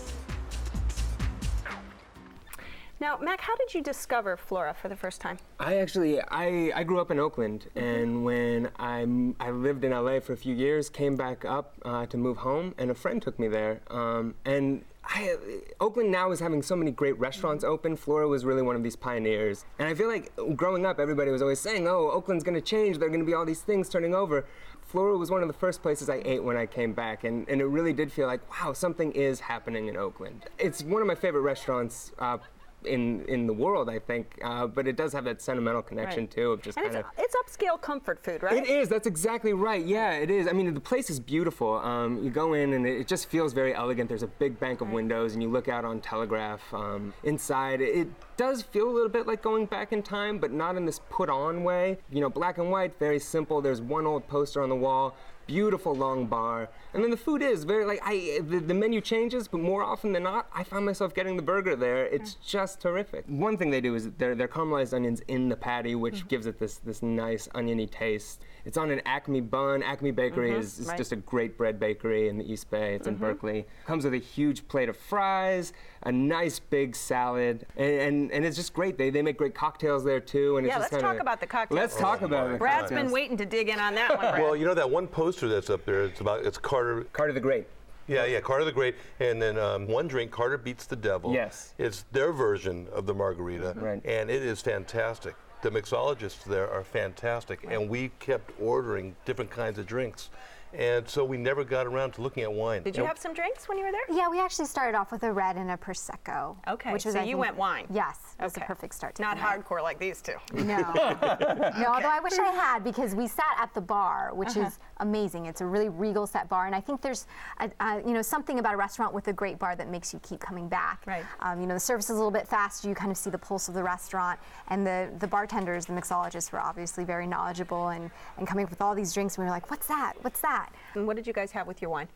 Now, 2.99 3.17
Mac, 3.17 3.41
how 3.41 3.55
did 3.55 3.73
you 3.73 3.81
discover 3.81 4.37
Flora 4.37 4.73
for 4.73 4.89
the 4.89 4.95
first 4.95 5.21
time? 5.21 5.37
I 5.59 5.77
actually 5.77 6.21
I, 6.21 6.71
I 6.75 6.83
grew 6.83 6.99
up 6.99 7.09
in 7.09 7.19
Oakland, 7.19 7.67
and 7.75 8.23
when 8.23 8.69
I 8.77 9.01
I 9.39 9.51
lived 9.51 9.83
in 9.83 9.91
LA 9.91 10.19
for 10.19 10.33
a 10.33 10.37
few 10.37 10.55
years, 10.55 10.89
came 10.89 11.15
back 11.15 11.43
up 11.43 11.75
uh, 11.83 12.05
to 12.05 12.17
move 12.17 12.37
home, 12.37 12.75
and 12.77 12.91
a 12.91 12.93
friend 12.93 13.21
took 13.21 13.39
me 13.39 13.47
there. 13.47 13.81
Um, 13.89 14.35
and 14.45 14.83
I, 15.13 15.35
Oakland 15.81 16.09
now 16.09 16.31
is 16.31 16.39
having 16.39 16.61
so 16.61 16.75
many 16.75 16.91
great 16.91 17.19
restaurants 17.19 17.63
open. 17.63 17.97
Flora 17.97 18.27
was 18.27 18.45
really 18.45 18.61
one 18.61 18.77
of 18.77 18.83
these 18.83 18.95
pioneers, 18.95 19.65
and 19.77 19.89
I 19.89 19.93
feel 19.93 20.07
like 20.07 20.31
growing 20.55 20.85
up, 20.85 20.99
everybody 20.99 21.31
was 21.31 21.41
always 21.41 21.59
saying, 21.59 21.87
"Oh, 21.87 22.09
Oakland's 22.11 22.43
going 22.43 22.55
to 22.55 22.61
change. 22.61 22.97
There 22.97 23.07
are 23.07 23.09
going 23.09 23.19
to 23.19 23.25
be 23.25 23.33
all 23.33 23.45
these 23.45 23.61
things 23.61 23.89
turning 23.89 24.15
over." 24.15 24.45
Flora 24.81 25.17
was 25.17 25.29
one 25.29 25.41
of 25.41 25.47
the 25.47 25.53
first 25.53 25.81
places 25.81 26.09
I 26.09 26.21
ate 26.25 26.43
when 26.43 26.57
I 26.57 26.65
came 26.65 26.93
back, 26.93 27.23
and, 27.23 27.47
and 27.49 27.61
it 27.61 27.65
really 27.65 27.93
did 27.93 28.11
feel 28.11 28.27
like, 28.27 28.41
wow, 28.51 28.73
something 28.73 29.11
is 29.13 29.39
happening 29.39 29.87
in 29.87 29.95
Oakland. 29.95 30.45
It's 30.59 30.83
one 30.83 31.01
of 31.01 31.07
my 31.07 31.15
favorite 31.15 31.41
restaurants. 31.41 32.11
Uh, 32.19 32.39
in 32.85 33.25
in 33.25 33.47
the 33.47 33.53
world, 33.53 33.89
I 33.89 33.99
think. 33.99 34.39
Uh, 34.43 34.67
but 34.67 34.87
it 34.87 34.95
does 34.95 35.13
have 35.13 35.23
that 35.25 35.41
sentimental 35.41 35.81
connection 35.81 36.23
Right. 36.23 36.31
too 36.31 36.51
of 36.51 36.61
just 36.61 36.77
And 36.77 36.85
kind 36.87 36.97
of. 36.97 37.05
it's, 37.17 37.35
it's 37.35 37.57
upscale 37.57 37.79
comfort 37.79 38.23
food, 38.23 38.43
right? 38.43 38.57
It 38.57 38.67
is. 38.69 38.89
That's 38.89 39.07
exactly 39.07 39.53
right. 39.53 39.85
Yeah, 39.85 40.13
it 40.13 40.29
is. 40.29 40.47
I 40.47 40.51
mean, 40.51 40.73
the 40.73 40.79
place 40.79 41.09
is 41.09 41.19
beautiful. 41.19 41.75
Um, 41.75 42.23
you 42.23 42.29
go 42.29 42.53
in 42.53 42.73
and 42.73 42.85
it 42.85 43.07
just 43.07 43.27
feels 43.29 43.53
very 43.53 43.73
elegant. 43.73 44.09
There's 44.09 44.23
a 44.23 44.27
big 44.27 44.59
bank 44.59 44.81
of 44.81 44.89
windows, 44.89 45.33
and 45.33 45.41
you 45.43 45.49
look 45.49 45.67
out 45.67 45.85
on 45.85 46.01
Telegraph. 46.01 46.61
Um, 46.73 47.13
inside, 47.23 47.81
it 47.81 48.07
does 48.37 48.61
feel 48.61 48.89
a 48.89 48.93
little 48.93 49.09
bit 49.09 49.27
like 49.27 49.41
going 49.41 49.65
back 49.65 49.93
in 49.93 50.01
time, 50.03 50.37
but 50.39 50.51
not 50.51 50.75
in 50.75 50.85
this 50.85 50.99
put-on 51.09 51.63
way. 51.63 51.99
You 52.09 52.21
know, 52.21 52.29
black 52.29 52.57
and 52.57 52.71
white, 52.71 52.97
very 52.99 53.19
simple. 53.19 53.61
There's 53.61 53.81
one 53.81 54.05
old 54.05 54.27
poster 54.27 54.61
on 54.61 54.69
the 54.69 54.75
wall. 54.75 55.15
Beautiful 55.55 55.93
long 55.93 56.27
bar, 56.27 56.69
and 56.93 57.03
then 57.03 57.11
the 57.11 57.17
food 57.17 57.41
is 57.41 57.65
very 57.65 57.83
like 57.83 57.99
I. 58.05 58.39
The, 58.47 58.59
the 58.59 58.73
menu 58.73 59.01
changes, 59.01 59.49
but 59.49 59.59
more 59.59 59.83
often 59.83 60.13
than 60.13 60.23
not, 60.23 60.47
I 60.55 60.63
find 60.63 60.85
myself 60.85 61.13
getting 61.13 61.35
the 61.35 61.41
burger 61.41 61.75
there. 61.75 62.05
It's 62.05 62.35
just 62.35 62.79
terrific. 62.79 63.25
One 63.27 63.57
thing 63.57 63.69
they 63.69 63.81
do 63.81 63.93
is 63.95 64.11
they're, 64.17 64.33
they're 64.33 64.47
caramelized 64.47 64.93
onions 64.93 65.21
in 65.27 65.49
the 65.49 65.57
patty, 65.57 65.95
which 65.95 66.25
gives 66.29 66.45
it 66.45 66.57
this 66.57 66.77
this 66.77 67.03
nice 67.03 67.49
oniony 67.53 67.85
taste. 67.87 68.39
It's 68.63 68.77
on 68.77 68.91
an 68.91 69.01
Acme 69.05 69.41
bun. 69.41 69.83
Acme 69.83 70.11
Bakery 70.11 70.51
Mhm, 70.51 70.59
is, 70.59 70.79
is 70.79 70.87
right. 70.87 70.97
just 70.97 71.11
a 71.11 71.17
great 71.17 71.57
bread 71.57 71.81
bakery 71.81 72.29
in 72.29 72.37
the 72.37 72.49
East 72.49 72.69
Bay. 72.71 72.95
It's 72.95 73.07
in 73.07 73.17
Mhm. 73.17 73.19
Berkeley. 73.19 73.65
Comes 73.85 74.05
with 74.05 74.13
a 74.13 74.19
huge 74.19 74.65
plate 74.69 74.87
of 74.87 74.95
fries, 74.95 75.73
a 76.03 76.11
nice 76.13 76.59
big 76.59 76.95
salad, 76.95 77.65
and, 77.75 77.91
and, 78.01 78.31
and 78.31 78.45
it's 78.45 78.55
just 78.55 78.73
great. 78.73 78.97
They, 78.97 79.09
they 79.09 79.21
make 79.21 79.37
great 79.37 79.55
cocktails 79.55 80.05
there 80.05 80.19
too. 80.21 80.57
And 80.57 80.65
yeah, 80.65 80.73
it's 80.75 80.81
let's 80.83 80.89
kinda, 80.91 81.05
talk 81.07 81.19
about 81.19 81.41
the 81.41 81.47
cocktails. 81.47 81.77
Let's 81.77 81.97
talk 81.97 82.21
about 82.21 82.51
it. 82.51 82.59
Brad's 82.59 82.89
been 82.91 83.11
waiting 83.11 83.35
to 83.37 83.45
dig 83.45 83.67
in 83.67 83.79
on 83.79 83.95
that 83.95 84.11
one. 84.11 84.19
Brad. 84.31 84.41
Well, 84.41 84.55
you 84.55 84.63
know 84.65 84.75
that 84.75 84.89
one 84.89 85.07
that's 85.49 85.69
up 85.69 85.85
there. 85.85 86.03
It's 86.03 86.21
about 86.21 86.45
it's 86.45 86.57
Carter. 86.57 87.05
Carter 87.13 87.33
the 87.33 87.39
Great. 87.39 87.67
Yeah, 88.07 88.25
yeah, 88.25 88.41
Carter 88.41 88.65
the 88.65 88.71
Great, 88.71 88.95
and 89.19 89.41
then 89.41 89.57
um, 89.57 89.87
one 89.87 90.07
drink, 90.07 90.31
Carter 90.31 90.57
beats 90.57 90.85
the 90.85 90.95
devil. 90.95 91.31
Yes. 91.33 91.73
it's 91.77 92.03
their 92.11 92.33
version 92.33 92.87
of 92.91 93.05
the 93.05 93.13
margarita, 93.13 93.73
Right. 93.77 94.01
and 94.03 94.29
it 94.29 94.41
is 94.43 94.59
fantastic. 94.59 95.35
The 95.61 95.69
mixologists 95.69 96.43
there 96.43 96.69
are 96.69 96.83
fantastic, 96.83 97.63
and 97.69 97.87
we 97.87 98.09
kept 98.19 98.51
ordering 98.59 99.15
different 99.25 99.51
kinds 99.51 99.77
of 99.77 99.85
drinks, 99.85 100.29
and 100.73 101.07
so 101.07 101.23
we 101.25 101.37
never 101.37 101.63
got 101.63 101.85
around 101.87 102.11
to 102.13 102.21
looking 102.21 102.43
at 102.43 102.51
wine. 102.51 102.83
Did 102.83 102.97
you 102.97 103.05
have 103.05 103.17
some 103.17 103.33
drinks 103.33 103.67
when 103.67 103.77
you 103.77 103.83
were 103.85 103.91
there? 103.91 104.15
Yeah, 104.15 104.29
we 104.29 104.39
actually 104.39 104.65
started 104.65 104.97
off 104.97 105.11
with 105.11 105.23
a 105.23 105.31
red 105.31 105.55
and 105.57 105.71
a 105.71 105.77
prosecco. 105.77 106.55
Okay, 106.67 106.91
which 106.93 107.05
was, 107.05 107.13
so 107.13 107.19
I 107.19 107.23
you 107.23 107.31
think- 107.31 107.39
went 107.39 107.57
wine. 107.57 107.85
Yes, 107.89 108.35
it 108.39 108.43
was 108.43 108.53
Okay. 108.55 108.63
a 108.63 108.67
perfect 108.67 108.95
start. 108.95 109.15
To 109.15 109.21
Not 109.21 109.37
the 109.37 109.43
night. 109.43 109.63
hardcore 109.65 109.81
like 109.81 109.99
these 109.99 110.21
two. 110.21 110.35
No. 110.53 110.77
no, 110.93 111.85
although 111.87 112.09
I 112.09 112.19
wish 112.23 112.37
I 112.39 112.51
had 112.51 112.83
because 112.83 113.15
we 113.15 113.27
sat 113.27 113.55
at 113.59 113.73
the 113.73 113.81
bar, 113.81 114.31
which 114.33 114.49
Uh-huh. 114.57 114.67
is 114.67 114.79
amazing. 114.97 115.45
It's 115.45 115.61
a 115.61 115.65
really 115.65 115.89
regal 115.89 116.27
set 116.27 116.47
bar, 116.49 116.65
and 116.65 116.75
I 116.75 116.81
think 116.81 117.01
there's, 117.01 117.25
a, 117.59 117.69
a, 117.79 117.99
you 118.05 118.13
know, 118.13 118.21
something 118.21 118.59
about 118.59 118.73
a 118.73 118.77
restaurant 118.77 119.13
with 119.13 119.27
a 119.27 119.33
great 119.33 119.59
bar 119.59 119.75
that 119.75 119.89
makes 119.89 120.13
you 120.13 120.19
keep 120.19 120.39
coming 120.39 120.67
back. 120.69 121.03
Right. 121.05 121.25
Um, 121.39 121.59
you 121.61 121.67
know, 121.67 121.73
the 121.73 121.79
service 121.79 122.05
is 122.05 122.11
a 122.11 122.15
little 122.15 122.31
bit 122.31 122.47
faster. 122.47 122.87
You 122.87 122.95
kind 122.95 123.11
of 123.11 123.17
see 123.17 123.29
the 123.29 123.37
pulse 123.37 123.67
of 123.67 123.73
the 123.73 123.83
restaurant, 123.83 124.39
and 124.67 124.85
the 124.85 125.09
the 125.19 125.27
bartenders, 125.27 125.85
the 125.85 125.93
mixologists, 125.93 126.51
were 126.51 126.59
obviously 126.59 127.03
very 127.03 127.27
knowledgeable 127.27 127.89
and 127.89 128.09
and 128.37 128.47
coming 128.47 128.63
up 128.65 128.69
with 128.69 128.81
all 128.81 128.95
these 128.95 129.13
drinks. 129.13 129.35
And 129.37 129.43
we 129.43 129.45
were 129.45 129.51
like, 129.51 129.69
"What's 129.69 129.87
that? 129.87 130.13
What's 130.21 130.41
that?" 130.41 130.60
And 130.95 131.07
what 131.07 131.15
did 131.15 131.27
you 131.27 131.33
guys 131.33 131.51
have 131.51 131.67
with 131.67 131.81
your 131.81 131.91
wine? 131.91 132.07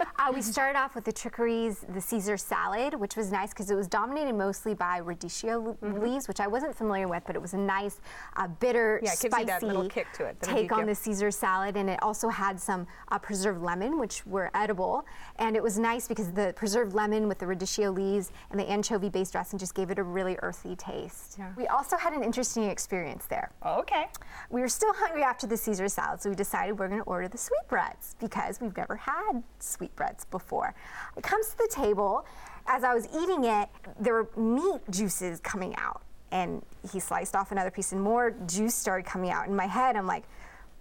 Uh, 0.00 0.32
we 0.34 0.42
started 0.42 0.78
off 0.78 0.94
with 0.94 1.04
the 1.04 1.12
Trickeries, 1.12 1.84
the 1.94 2.00
Caesar 2.00 2.36
salad, 2.36 2.94
which 2.94 3.16
was 3.16 3.32
nice 3.32 3.50
because 3.50 3.70
it 3.70 3.74
was 3.74 3.86
dominated 3.88 4.34
mostly 4.34 4.74
by 4.74 5.00
radicchio 5.00 5.60
Mm-hmm. 5.80 6.00
leaves, 6.02 6.28
which 6.28 6.40
I 6.40 6.46
wasn't 6.46 6.74
familiar 6.74 7.06
with, 7.08 7.22
but 7.26 7.36
it 7.36 7.42
was 7.42 7.54
a 7.54 7.58
nice, 7.58 8.00
uh, 8.36 8.46
bitter, 8.48 9.00
Yeah, 9.02 9.10
it 9.12 9.20
gives 9.20 9.24
you 9.24 9.30
spicy 9.30 9.46
that 9.46 9.62
little 9.62 9.88
kick 9.88 10.06
to 10.14 10.24
it, 10.26 10.40
take 10.42 10.72
on 10.72 10.86
the 10.86 10.94
Caesar 10.94 11.30
salad, 11.30 11.76
and 11.76 11.88
it 11.88 12.02
also 12.02 12.28
had 12.28 12.58
some 12.60 12.86
uh, 13.10 13.18
preserved 13.18 13.62
lemon, 13.62 13.98
which 13.98 14.26
were 14.26 14.50
edible, 14.54 15.04
and 15.36 15.56
it 15.56 15.62
was 15.62 15.78
nice 15.78 16.08
because 16.08 16.30
the 16.32 16.52
preserved 16.56 16.94
lemon 16.94 17.28
with 17.28 17.38
the 17.38 17.46
radicchio 17.46 17.94
leaves 17.94 18.32
and 18.50 18.58
the 18.60 18.68
anchovy-based 18.68 19.32
dressing 19.32 19.58
just 19.58 19.74
gave 19.74 19.90
it 19.90 19.98
a 19.98 20.02
really 20.02 20.36
earthy 20.42 20.76
taste. 20.76 21.38
We 21.56 21.66
also 21.68 21.96
had 21.96 22.12
an 22.12 22.22
interesting 22.22 22.64
experience 22.64 23.26
there. 23.26 23.50
okay. 23.64 24.06
We 24.50 24.60
were 24.60 24.68
still 24.68 24.92
hungry 24.94 25.22
after 25.22 25.46
the 25.46 25.56
Caesar 25.56 25.88
salad, 25.88 26.20
so 26.20 26.28
we 26.30 26.34
decided 26.36 26.78
we're 26.78 26.88
going 26.88 27.00
to 27.02 27.06
order 27.08 27.28
the 27.28 27.38
sweetbreads 27.38 28.16
because 28.20 28.60
we've 28.60 28.76
never 28.76 28.96
had 28.96 29.42
sweetbreads 29.70 30.24
before. 30.26 30.74
It 31.16 31.22
comes 31.22 31.48
to 31.50 31.58
the 31.58 31.68
table. 31.70 32.26
As 32.66 32.84
I 32.84 32.94
was 32.94 33.06
eating 33.06 33.44
it, 33.44 33.68
there 33.98 34.14
were 34.14 34.28
meat 34.36 34.82
juices 34.90 35.40
coming 35.40 35.74
out, 35.76 36.02
and 36.30 36.62
he 36.92 37.00
sliced 37.00 37.34
off 37.34 37.52
another 37.52 37.70
piece, 37.70 37.92
and 37.92 38.00
more 38.00 38.32
juice 38.46 38.74
started 38.74 39.06
coming 39.06 39.30
out. 39.30 39.48
In 39.48 39.56
my 39.56 39.66
head, 39.66 39.96
I'm 39.96 40.06
like, 40.06 40.24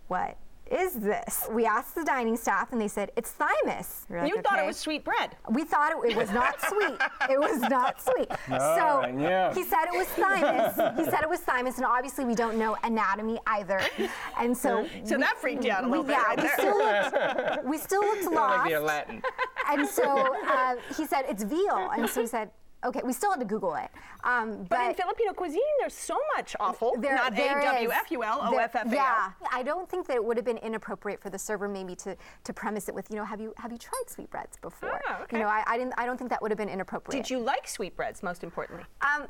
"What 0.08 0.38
is 0.72 0.94
this?" 0.94 1.48
We 1.52 1.66
asked 1.66 1.96
the 1.96 2.04
dining 2.04 2.38
staff, 2.38 2.72
and 2.72 2.80
they 2.82 2.88
said 2.88 3.12
it's 3.16 3.32
thymus. 3.32 4.06
We 4.10 4.16
were 4.18 4.26
You 4.26 4.36
like, 4.36 4.46
thought 4.46 4.60
it 4.60 4.66
was 4.66 4.78
sweet 4.78 5.04
bread. 5.04 5.36
We 5.50 5.64
thought 5.64 5.92
it, 5.92 6.12
it 6.12 6.18
was 6.18 6.32
not 6.32 6.60
sweet. 6.70 6.98
It 7.30 7.40
was 7.40 7.60
not 7.62 8.02
sweet. 8.02 8.30
so 8.48 8.56
Alright, 8.56 9.20
yeah. 9.20 9.54
he 9.54 9.64
said 9.64 9.86
it 9.94 9.98
was 9.98 10.08
thymus. 10.10 10.76
He 10.98 11.06
said 11.06 11.22
it 11.24 11.30
was 11.30 11.40
thymus, 11.42 11.78
and 11.78 11.86
obviously 11.86 12.26
we 12.26 12.36
don't 12.36 12.58
know 12.58 12.78
anatomy 12.84 13.40
either. 13.48 13.80
And 14.38 14.56
so 14.58 14.88
So 15.04 15.18
that 15.18 15.38
freaked 15.38 15.64
you 15.66 15.72
out 15.72 15.84
a 15.84 15.88
little 15.88 16.04
we, 16.04 16.08
bit 16.10 16.18
Yeah, 16.18 16.24
right 16.24 16.38
we 16.38 16.44
there. 16.44 16.58
still 16.58 16.78
looked. 16.78 17.66
We 17.70 17.78
still 17.78 18.02
looked 18.02 18.24
lost. 18.32 18.58
like 18.60 18.70
you're 18.70 18.80
Latin. 18.80 19.22
And 19.70 19.88
so 19.88 20.36
uh, 20.48 20.76
he 20.98 21.06
said 21.06 21.24
it's 21.28 21.44
veal, 21.44 21.90
and 21.96 22.10
so 22.10 22.22
he 22.22 22.28
said. 22.28 22.52
Okay, 22.86 23.02
we 23.04 23.12
still 23.12 23.30
had 23.32 23.40
to 23.42 23.46
Google 23.46 23.76
it. 23.76 23.90
Um, 24.24 24.64
But 24.70 24.80
in 24.88 24.94
Filipino 24.94 25.34
cuisine, 25.34 25.62
there's 25.80 25.94
so 25.94 26.18
much 26.36 26.56
awful. 26.62 26.96
there- 26.98 27.16
Not 27.16 27.36
there 27.36 27.60
A. 27.60 27.66
W 27.66 27.92
F 27.92 28.10
U 28.12 28.24
L 28.24 28.40
O 28.42 28.58
F 28.58 28.76
F 28.76 28.86
A 28.86 28.88
L. 28.90 28.94
Yeah, 28.94 29.32
I 29.52 29.64
don't 29.64 29.90
think 29.90 30.08
that 30.08 30.16
it 30.16 30.24
would 30.24 30.38
have 30.38 30.46
been 30.46 30.58
inappropriate 30.60 31.22
for 31.22 31.30
the 31.30 31.38
server 31.40 31.68
maybe 31.68 31.96
to, 31.98 32.16
to 32.46 32.54
premise 32.54 32.88
it 32.88 32.96
with, 32.96 33.10
you 33.10 33.18
know, 33.18 33.26
have 33.26 33.42
you 33.42 33.54
have 33.58 33.72
you 33.72 33.78
tried 33.78 34.04
sweetbreads 34.08 34.58
before? 34.58 35.02
Oh, 35.10 35.24
okay. 35.24 35.38
You 35.38 35.44
know, 35.44 35.50
I, 35.50 35.64
I 35.68 35.78
didn't. 35.78 35.94
I 35.98 36.06
don't 36.06 36.18
think 36.18 36.30
that 36.30 36.42
would 36.42 36.52
have 36.52 36.58
been 36.58 36.70
inappropriate. 36.70 37.22
Did 37.24 37.30
you 37.30 37.40
like 37.40 37.68
sweetbreads, 37.68 38.24
most 38.24 38.44
importantly? 38.44 38.86
Um, 39.02 39.28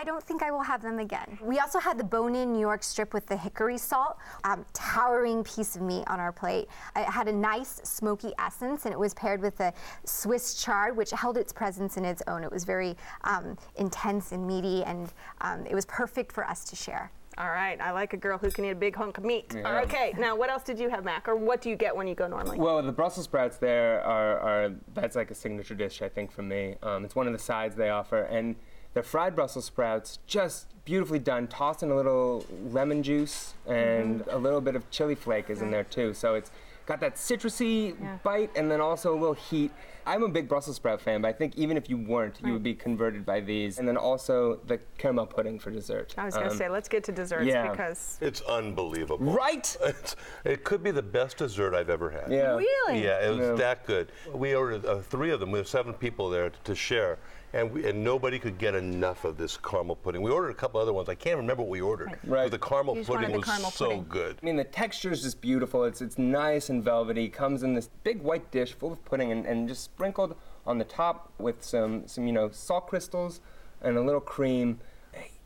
I- 0.00 0.02
I 0.02 0.04
don't 0.04 0.22
think 0.22 0.42
I 0.42 0.50
will 0.50 0.62
have 0.62 0.80
them 0.82 0.98
again. 0.98 1.38
We 1.42 1.58
also 1.58 1.78
had 1.78 1.98
the 1.98 2.04
bone-in 2.04 2.52
New 2.52 2.58
York 2.60 2.82
strip 2.82 3.12
with 3.12 3.26
the 3.26 3.36
hickory 3.36 3.76
salt, 3.76 4.16
um, 4.44 4.64
towering 4.72 5.44
piece 5.44 5.76
of 5.76 5.82
meat 5.82 6.04
on 6.06 6.18
our 6.18 6.32
plate. 6.32 6.68
It 6.96 7.04
had 7.04 7.28
a 7.28 7.32
nice 7.32 7.80
smoky 7.84 8.32
essence, 8.38 8.86
and 8.86 8.94
it 8.94 8.98
was 8.98 9.12
paired 9.12 9.42
with 9.42 9.60
a 9.60 9.72
Swiss 10.04 10.54
chard, 10.54 10.96
which 10.96 11.10
held 11.10 11.36
its 11.36 11.52
presence 11.52 11.98
in 11.98 12.04
its 12.06 12.22
own. 12.26 12.44
It 12.44 12.50
was 12.50 12.64
very 12.64 12.96
um, 13.24 13.58
intense 13.76 14.32
and 14.32 14.46
meaty, 14.46 14.82
and 14.84 15.12
um, 15.42 15.66
it 15.66 15.74
was 15.74 15.84
perfect 15.84 16.32
for 16.32 16.44
us 16.48 16.64
to 16.64 16.76
share. 16.76 17.10
All 17.38 17.48
right, 17.50 17.80
I 17.80 17.92
like 17.92 18.12
a 18.12 18.16
girl 18.16 18.38
who 18.38 18.50
can 18.50 18.64
eat 18.64 18.70
a 18.70 18.74
big 18.74 18.96
hunk 18.96 19.18
of 19.18 19.24
meat. 19.24 19.54
Yeah. 19.54 19.80
Okay, 19.82 20.14
now 20.18 20.34
what 20.34 20.50
else 20.50 20.62
did 20.62 20.78
you 20.78 20.88
have, 20.90 21.04
Mac? 21.04 21.28
Or 21.28 21.36
what 21.36 21.60
do 21.60 21.70
you 21.70 21.76
get 21.76 21.94
when 21.94 22.06
you 22.06 22.14
go 22.14 22.26
normally? 22.26 22.58
Well, 22.58 22.82
the 22.82 22.92
Brussels 22.92 23.24
sprouts 23.24 23.56
there 23.58 24.02
are, 24.02 24.40
are 24.40 24.72
that's 24.94 25.14
like 25.16 25.30
a 25.30 25.34
signature 25.34 25.74
dish, 25.74 26.02
I 26.02 26.08
think, 26.08 26.32
for 26.32 26.42
me. 26.42 26.76
Um, 26.82 27.04
it's 27.04 27.14
one 27.14 27.26
of 27.26 27.32
the 27.32 27.38
sides 27.38 27.76
they 27.76 27.90
offer, 27.90 28.22
and 28.22 28.56
the 28.94 29.02
fried 29.02 29.34
Brussels 29.34 29.64
sprouts, 29.66 30.18
just 30.26 30.66
beautifully 30.84 31.18
done, 31.18 31.46
tossed 31.46 31.82
in 31.82 31.90
a 31.90 31.96
little 31.96 32.44
lemon 32.70 33.02
juice, 33.02 33.54
and 33.66 34.24
a 34.28 34.38
little 34.38 34.60
bit 34.60 34.74
of 34.76 34.90
chili 34.90 35.14
flake 35.14 35.50
is 35.50 35.62
in 35.62 35.70
there 35.70 35.84
too. 35.84 36.12
So 36.14 36.34
it's 36.34 36.50
got 36.86 36.98
that 37.00 37.14
citrusy 37.14 37.94
bite, 38.22 38.50
and 38.56 38.70
then 38.70 38.80
also 38.80 39.12
a 39.12 39.18
little 39.18 39.34
heat. 39.34 39.70
I'm 40.06 40.22
a 40.24 40.28
big 40.28 40.48
Brussels 40.48 40.74
sprout 40.76 41.00
fan, 41.00 41.20
but 41.22 41.28
I 41.28 41.32
think 41.32 41.54
even 41.56 41.76
if 41.76 41.88
you 41.88 41.98
weren't, 41.98 42.40
you 42.44 42.52
would 42.52 42.64
be 42.64 42.74
converted 42.74 43.24
by 43.24 43.38
these. 43.40 43.78
And 43.78 43.86
then 43.86 43.96
also 43.98 44.58
the 44.66 44.80
caramel 44.98 45.26
pudding 45.26 45.58
for 45.60 45.70
dessert. 45.70 46.14
I 46.18 46.24
was 46.24 46.34
going 46.34 46.46
to 46.46 46.52
Um, 46.52 46.56
say, 46.58 46.68
let's 46.68 46.88
get 46.88 47.04
to 47.04 47.12
desserts 47.12 47.46
yeah. 47.46 47.70
because 47.70 48.18
It's 48.20 48.40
unbelievable. 48.40 49.18
Right? 49.32 49.76
It's, 49.84 50.16
it 50.44 50.64
could 50.64 50.82
be 50.82 50.90
the 50.90 51.02
best 51.02 51.36
dessert 51.36 51.74
I've 51.74 51.90
ever 51.90 52.10
had. 52.10 52.32
Yeah. 52.32 52.56
Really? 52.56 53.04
Yeah, 53.04 53.24
it 53.24 53.28
was 53.36 53.38
Yeah. 53.50 53.54
that 53.56 53.86
good. 53.86 54.10
We 54.32 54.54
ordered 54.54 54.84
uh, 54.86 54.98
three 55.00 55.30
of 55.30 55.38
them. 55.38 55.52
We 55.52 55.58
have 55.58 55.68
seven 55.68 55.92
people 55.92 56.28
there 56.30 56.50
to 56.64 56.74
share. 56.74 57.18
And, 57.52 57.72
we, 57.72 57.88
and 57.88 58.04
nobody 58.04 58.38
could 58.38 58.58
get 58.58 58.74
enough 58.76 59.24
of 59.24 59.36
this 59.36 59.56
caramel 59.56 59.96
pudding. 59.96 60.22
We 60.22 60.30
ordered 60.30 60.50
a 60.50 60.54
couple 60.54 60.80
other 60.80 60.92
ones. 60.92 61.08
I 61.08 61.16
can't 61.16 61.36
remember 61.36 61.62
what 61.62 61.70
we 61.70 61.80
ordered. 61.80 62.10
Right. 62.24 62.48
But 62.48 62.60
the 62.60 62.64
caramel 62.64 62.96
You 62.96 63.04
pudding 63.04 63.32
the 63.32 63.38
was 63.38 63.46
caramel 63.46 63.70
so 63.72 63.86
pudding. 63.86 64.06
good. 64.08 64.38
I 64.40 64.46
mean, 64.46 64.56
the 64.56 64.64
texture 64.64 65.10
is 65.10 65.22
just 65.22 65.40
beautiful. 65.40 65.84
It's 65.84 66.00
it's 66.00 66.16
nice 66.16 66.68
and 66.70 66.82
velvety. 66.84 67.28
Comes 67.28 67.62
in 67.62 67.74
this 67.74 67.88
big 68.04 68.22
white 68.22 68.50
dish 68.52 68.72
full 68.74 68.92
of 68.92 69.04
pudding 69.04 69.32
and, 69.32 69.46
and 69.46 69.68
just 69.68 69.82
sprinkled 69.82 70.36
on 70.66 70.78
the 70.78 70.84
top 70.84 71.32
with 71.38 71.62
some 71.64 72.06
some 72.06 72.26
you 72.26 72.32
know 72.32 72.50
salt 72.50 72.86
crystals 72.86 73.40
and 73.82 73.96
a 73.96 74.00
little 74.00 74.20
cream. 74.20 74.78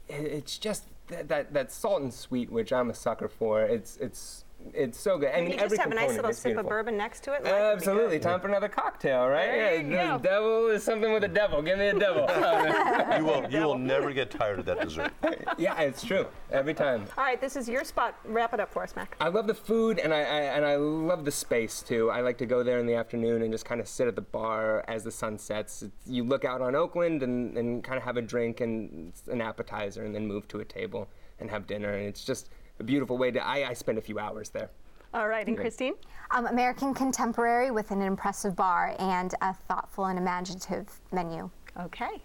It's 0.09 0.59
just 0.59 0.85
that, 1.09 1.29
that 1.29 1.55
that 1.55 1.73
salt 1.73 2.03
and 2.03 2.13
sweet, 2.13 2.51
which 2.51 2.73
I'm 2.73 2.91
a 2.91 2.95
sucker 2.95 3.29
for. 3.29 3.63
It's 3.63 3.97
it's 3.97 4.44
it's 4.73 4.99
so 4.99 5.19
good. 5.19 5.31
I 5.35 5.39
you 5.41 5.51
mean, 5.51 5.59
just 5.59 5.77
have 5.77 5.91
a 5.91 5.95
nice 5.95 6.15
little 6.17 6.33
sip 6.33 6.45
beautiful. 6.45 6.67
of 6.67 6.69
bourbon 6.69 6.97
next 6.97 7.23
to 7.25 7.33
it. 7.33 7.45
life 7.45 7.53
Absolutely. 7.53 8.19
Time 8.19 8.41
for 8.41 8.49
another 8.49 8.69
cocktail, 8.69 9.27
right? 9.27 9.47
There 9.47 9.75
yeah, 9.91 10.13
you 10.13 10.19
the 10.19 10.29
devil 10.29 10.69
is 10.69 10.83
something 10.83 11.13
with 11.13 11.25
a 11.25 11.29
devil. 11.29 11.61
Give 11.63 11.79
me 11.79 11.89
a 11.89 11.99
devil. 11.99 12.23
you 13.19 13.25
will 13.25 13.51
you 13.51 13.61
will 13.61 13.79
never 13.79 14.13
get 14.13 14.31
tired 14.31 14.59
of 14.59 14.65
that 14.67 14.81
dessert. 14.81 15.13
yeah, 15.59 15.81
it's 15.81 16.05
true. 16.05 16.27
Every 16.51 16.75
time. 16.75 17.07
All 17.19 17.25
right, 17.25 17.41
this 17.41 17.57
is 17.57 17.69
your 17.69 17.85
spot. 17.85 18.17
Wrap 18.25 18.55
it 18.55 18.61
up 18.61 18.73
for 18.73 18.83
us, 18.83 18.97
Mac. 18.97 19.17
I 19.21 19.29
love 19.29 19.47
the 19.47 19.55
food 19.55 19.99
and 19.99 20.15
I, 20.15 20.21
I 20.21 20.41
and 20.55 20.65
I 20.65 20.77
love 20.77 21.25
the 21.25 21.33
space 21.33 21.83
too. 21.83 22.11
I 22.11 22.21
like 22.21 22.39
to 22.39 22.47
go 22.47 22.63
there 22.63 22.79
in 22.79 22.87
the 22.87 22.95
afternoon 22.95 23.43
and 23.43 23.53
just 23.53 23.65
kind 23.65 23.81
of 23.81 23.89
sit 23.89 24.09
at 24.09 24.17
the 24.17 24.23
bar 24.23 24.85
as 24.89 25.05
the 25.05 25.11
sun 25.11 25.39
sets. 25.39 25.83
It's, 25.83 25.95
you 26.07 26.25
look 26.25 26.45
out 26.45 26.63
on 26.63 26.75
Oakland 26.75 27.23
and, 27.23 27.57
and 27.57 27.85
kind 27.85 27.99
of 27.99 28.05
have 28.05 28.17
a 28.17 28.23
drink 28.23 28.61
and 28.61 29.13
an 29.31 29.41
appetizer 29.41 30.05
and 30.05 30.15
then 30.15 30.27
move 30.27 30.49
to 30.49 30.61
a 30.61 30.65
table 30.65 31.09
and 31.41 31.51
have 31.51 31.67
dinner. 31.67 31.93
And 31.95 32.07
it's 32.07 32.25
just 32.25 32.49
a 32.81 32.85
beautiful 32.85 33.19
way 33.19 33.31
to. 33.31 33.45
I, 33.45 33.69
I 33.69 33.73
spend 33.73 33.99
a 33.99 34.03
few 34.03 34.19
hours 34.19 34.51
there. 34.51 34.71
All 35.13 35.29
right, 35.29 35.47
and 35.47 35.57
Christine? 35.57 35.95
Um, 36.33 36.47
American 36.47 36.93
contemporary 36.93 37.71
with 37.71 37.93
an 37.93 38.03
impressive 38.03 38.57
bar 38.57 38.97
and 38.99 39.33
a 39.43 39.55
thoughtful 39.55 40.07
and 40.07 40.19
imaginative 40.19 40.89
menu. 41.13 41.49
Okay. 41.79 42.21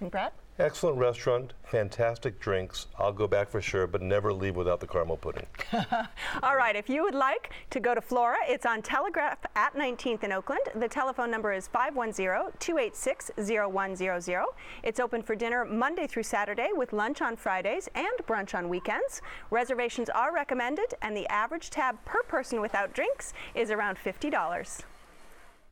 And 0.00 0.10
Brett? 0.10 0.32
Excellent 0.60 0.98
restaurant, 0.98 1.54
fantastic 1.64 2.38
drinks. 2.38 2.86
I'll 2.98 3.14
go 3.14 3.26
back 3.26 3.48
for 3.48 3.62
sure, 3.62 3.86
but 3.86 4.02
never 4.02 4.30
leave 4.30 4.56
without 4.56 4.78
the 4.78 4.86
caramel 4.86 5.16
pudding. 5.16 5.46
All 6.42 6.54
right, 6.54 6.76
if 6.76 6.90
you 6.90 7.02
would 7.02 7.14
like 7.14 7.50
to 7.70 7.80
go 7.80 7.94
to 7.94 8.02
Flora, 8.02 8.36
it's 8.46 8.66
on 8.66 8.82
Telegraph 8.82 9.38
at 9.56 9.74
19th 9.74 10.22
in 10.22 10.32
Oakland. 10.32 10.60
The 10.74 10.86
telephone 10.86 11.30
number 11.30 11.54
is 11.54 11.66
510-286-0100. 11.68 14.44
It's 14.82 15.00
open 15.00 15.22
for 15.22 15.34
dinner 15.34 15.64
Monday 15.64 16.06
through 16.06 16.24
Saturday 16.24 16.68
with 16.74 16.92
lunch 16.92 17.22
on 17.22 17.36
Fridays 17.36 17.88
and 17.94 18.12
brunch 18.26 18.54
on 18.54 18.68
weekends. 18.68 19.22
Reservations 19.50 20.10
are 20.10 20.34
recommended 20.34 20.92
and 21.00 21.16
the 21.16 21.26
average 21.28 21.70
tab 21.70 22.04
per 22.04 22.22
person 22.24 22.60
without 22.60 22.92
drinks 22.92 23.32
is 23.54 23.70
around 23.70 23.96
$50. 23.96 24.82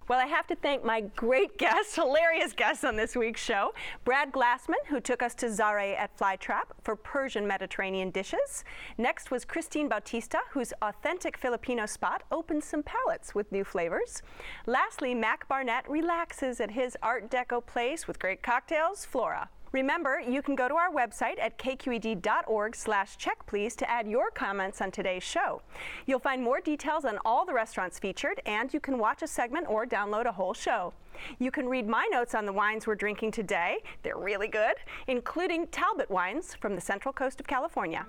Well, 0.08 0.18
I 0.18 0.24
have 0.24 0.46
to 0.46 0.56
thank 0.56 0.82
my 0.84 1.02
great 1.02 1.58
guests, 1.58 1.94
hilarious 1.94 2.54
guests 2.54 2.82
on 2.82 2.96
this 2.96 3.14
week's 3.14 3.42
show. 3.42 3.74
Brad 4.06 4.32
Glassman, 4.32 4.82
who 4.86 5.00
took 5.00 5.22
us 5.22 5.34
to 5.36 5.52
Zare 5.52 5.94
at 5.98 6.16
Flytrap 6.16 6.64
for 6.82 6.96
Persian 6.96 7.46
Mediterranean 7.46 8.10
dishes. 8.10 8.64
Next 8.96 9.30
was 9.30 9.44
Christine 9.44 9.86
Bautista, 9.86 10.38
whose 10.52 10.72
authentic 10.80 11.36
Filipino 11.36 11.84
spot 11.84 12.22
opened 12.32 12.64
some 12.64 12.82
palates 12.82 13.34
with 13.34 13.52
new 13.52 13.64
flavors. 13.64 14.22
Lastly, 14.64 15.14
Mac 15.14 15.46
Barnett 15.46 15.88
relaxes 15.90 16.58
at 16.58 16.70
his 16.70 16.96
Art 17.02 17.30
Deco 17.30 17.64
place 17.64 18.08
with 18.08 18.18
great 18.18 18.42
cocktails, 18.42 19.04
Flora. 19.04 19.50
Remember, 19.72 20.20
you 20.20 20.40
can 20.40 20.54
go 20.54 20.68
to 20.68 20.74
our 20.74 20.90
website 20.90 21.38
at 21.38 21.58
kqed.org 21.58 22.74
slash 22.74 23.16
check 23.16 23.44
please 23.46 23.76
to 23.76 23.90
add 23.90 24.08
your 24.08 24.30
comments 24.30 24.80
on 24.80 24.90
today's 24.90 25.22
show. 25.22 25.60
You'll 26.06 26.18
find 26.18 26.42
more 26.42 26.60
details 26.60 27.04
on 27.04 27.18
all 27.24 27.44
the 27.44 27.52
restaurants 27.52 27.98
featured, 27.98 28.40
and 28.46 28.72
you 28.72 28.80
can 28.80 28.98
watch 28.98 29.22
a 29.22 29.26
segment 29.26 29.66
or 29.68 29.86
download 29.86 30.26
a 30.26 30.32
whole 30.32 30.54
show. 30.54 30.92
You 31.38 31.50
can 31.50 31.68
read 31.68 31.88
my 31.88 32.06
notes 32.10 32.34
on 32.34 32.46
the 32.46 32.52
wines 32.52 32.86
we're 32.86 32.94
drinking 32.94 33.32
today. 33.32 33.78
They're 34.02 34.16
really 34.16 34.48
good, 34.48 34.74
including 35.06 35.66
Talbott 35.66 36.10
wines 36.10 36.54
from 36.54 36.74
the 36.74 36.80
central 36.80 37.12
coast 37.12 37.40
of 37.40 37.46
California. 37.46 38.06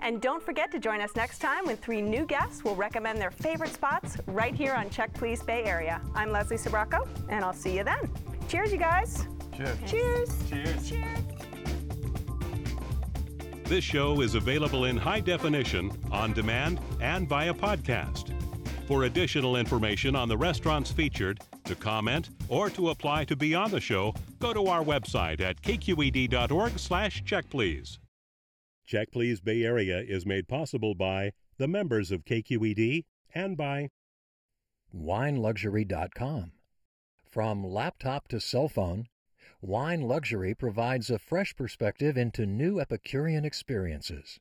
And 0.00 0.20
don't 0.20 0.42
forget 0.42 0.70
to 0.72 0.78
join 0.78 1.00
us 1.00 1.14
next 1.14 1.38
time 1.38 1.66
when 1.66 1.76
three 1.76 2.02
new 2.02 2.26
guests 2.26 2.64
will 2.64 2.74
recommend 2.74 3.20
their 3.20 3.30
favorite 3.30 3.72
spots 3.72 4.16
right 4.26 4.54
here 4.54 4.74
on 4.74 4.90
Check 4.90 5.12
Please 5.14 5.42
Bay 5.42 5.64
Area. 5.64 6.00
I'm 6.14 6.30
Leslie 6.30 6.56
Sbrocco, 6.56 7.06
and 7.28 7.44
I'll 7.44 7.52
see 7.52 7.76
you 7.76 7.84
then. 7.84 8.10
Cheers, 8.48 8.72
you 8.72 8.78
guys. 8.78 9.26
Cheers. 9.58 9.78
Cheers. 9.90 10.28
Cheers. 10.48 10.88
Cheers. 10.88 11.18
This 13.64 13.82
show 13.82 14.20
is 14.20 14.36
available 14.36 14.84
in 14.84 14.96
high 14.96 15.18
definition, 15.18 15.90
on 16.12 16.32
demand, 16.32 16.78
and 17.00 17.28
via 17.28 17.52
podcast. 17.52 18.32
For 18.86 19.02
additional 19.02 19.56
information 19.56 20.14
on 20.14 20.28
the 20.28 20.36
restaurants 20.36 20.92
featured, 20.92 21.40
to 21.64 21.74
comment, 21.74 22.30
or 22.48 22.70
to 22.70 22.90
apply 22.90 23.24
to 23.24 23.34
be 23.34 23.52
on 23.56 23.72
the 23.72 23.80
show, 23.80 24.14
go 24.38 24.54
to 24.54 24.68
our 24.68 24.84
website 24.84 25.40
at 25.40 25.60
kqed.org 25.60 26.78
slash 26.78 27.24
checkplease. 27.24 27.98
Check 28.86 29.10
Please 29.10 29.40
Bay 29.40 29.64
Area 29.64 29.98
is 29.98 30.24
made 30.24 30.46
possible 30.46 30.94
by 30.94 31.32
the 31.58 31.66
members 31.66 32.12
of 32.12 32.24
KQED 32.24 33.04
and 33.34 33.56
by 33.56 33.88
WineLuxury.com. 34.96 36.52
From 37.28 37.66
laptop 37.66 38.28
to 38.28 38.38
cell 38.38 38.68
phone, 38.68 39.08
Wine 39.60 40.02
Luxury 40.02 40.54
provides 40.54 41.10
a 41.10 41.18
fresh 41.18 41.56
perspective 41.56 42.16
into 42.16 42.46
new 42.46 42.78
Epicurean 42.78 43.44
experiences. 43.44 44.38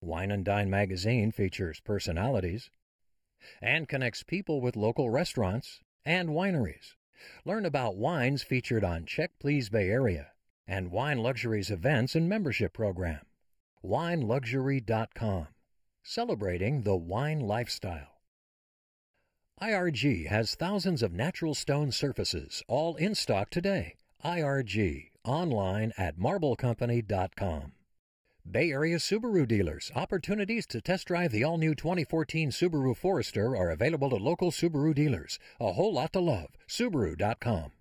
Wine 0.00 0.32
and 0.32 0.44
Dine 0.44 0.68
magazine 0.68 1.30
features 1.30 1.78
personalities 1.78 2.68
and 3.62 3.88
connects 3.88 4.24
people 4.24 4.60
with 4.60 4.74
local 4.74 5.08
restaurants 5.08 5.78
and 6.04 6.30
wineries. 6.30 6.96
Learn 7.44 7.64
about 7.64 7.96
wines 7.96 8.42
featured 8.42 8.82
on 8.82 9.06
Check 9.06 9.30
Please 9.38 9.68
Bay 9.68 9.88
Area 9.88 10.32
and 10.66 10.90
Wine 10.90 11.18
Luxury's 11.18 11.70
events 11.70 12.16
and 12.16 12.28
membership 12.28 12.72
program. 12.72 13.20
WineLuxury.com, 13.84 15.46
celebrating 16.02 16.82
the 16.82 16.96
wine 16.96 17.38
lifestyle. 17.38 18.18
IRG 19.62 20.26
has 20.26 20.56
thousands 20.56 21.04
of 21.04 21.12
natural 21.12 21.54
stone 21.54 21.92
surfaces, 21.92 22.64
all 22.66 22.96
in 22.96 23.14
stock 23.14 23.48
today. 23.50 23.94
IRG, 24.24 25.10
online 25.24 25.92
at 25.98 26.18
marblecompany.com. 26.18 27.72
Bay 28.50 28.70
Area 28.72 28.96
Subaru 28.96 29.48
dealers. 29.48 29.90
Opportunities 29.94 30.66
to 30.66 30.80
test 30.82 31.06
drive 31.06 31.32
the 31.32 31.44
all 31.44 31.56
new 31.56 31.74
2014 31.74 32.50
Subaru 32.50 32.94
Forester 32.94 33.56
are 33.56 33.70
available 33.70 34.10
to 34.10 34.16
local 34.16 34.50
Subaru 34.50 34.94
dealers. 34.94 35.38
A 35.58 35.72
whole 35.72 35.94
lot 35.94 36.12
to 36.12 36.20
love. 36.20 36.50
Subaru.com. 36.68 37.72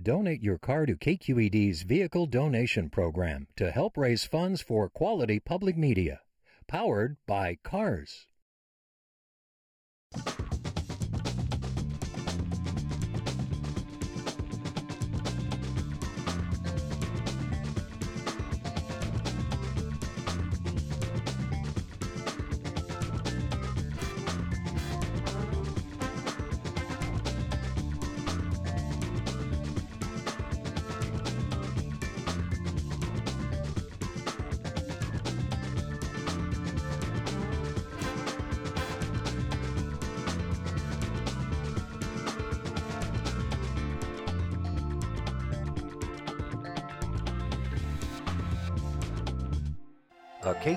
Donate 0.00 0.42
your 0.42 0.58
car 0.58 0.86
to 0.86 0.96
KQED's 0.96 1.82
Vehicle 1.82 2.26
Donation 2.26 2.90
Program 2.90 3.46
to 3.56 3.70
help 3.70 3.96
raise 3.96 4.24
funds 4.24 4.62
for 4.62 4.88
quality 4.88 5.38
public 5.38 5.76
media. 5.76 6.22
Powered 6.66 7.18
by 7.26 7.58
Cars. 7.62 8.26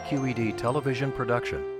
KQED 0.05 0.55
television 0.55 1.11
production 1.11 1.74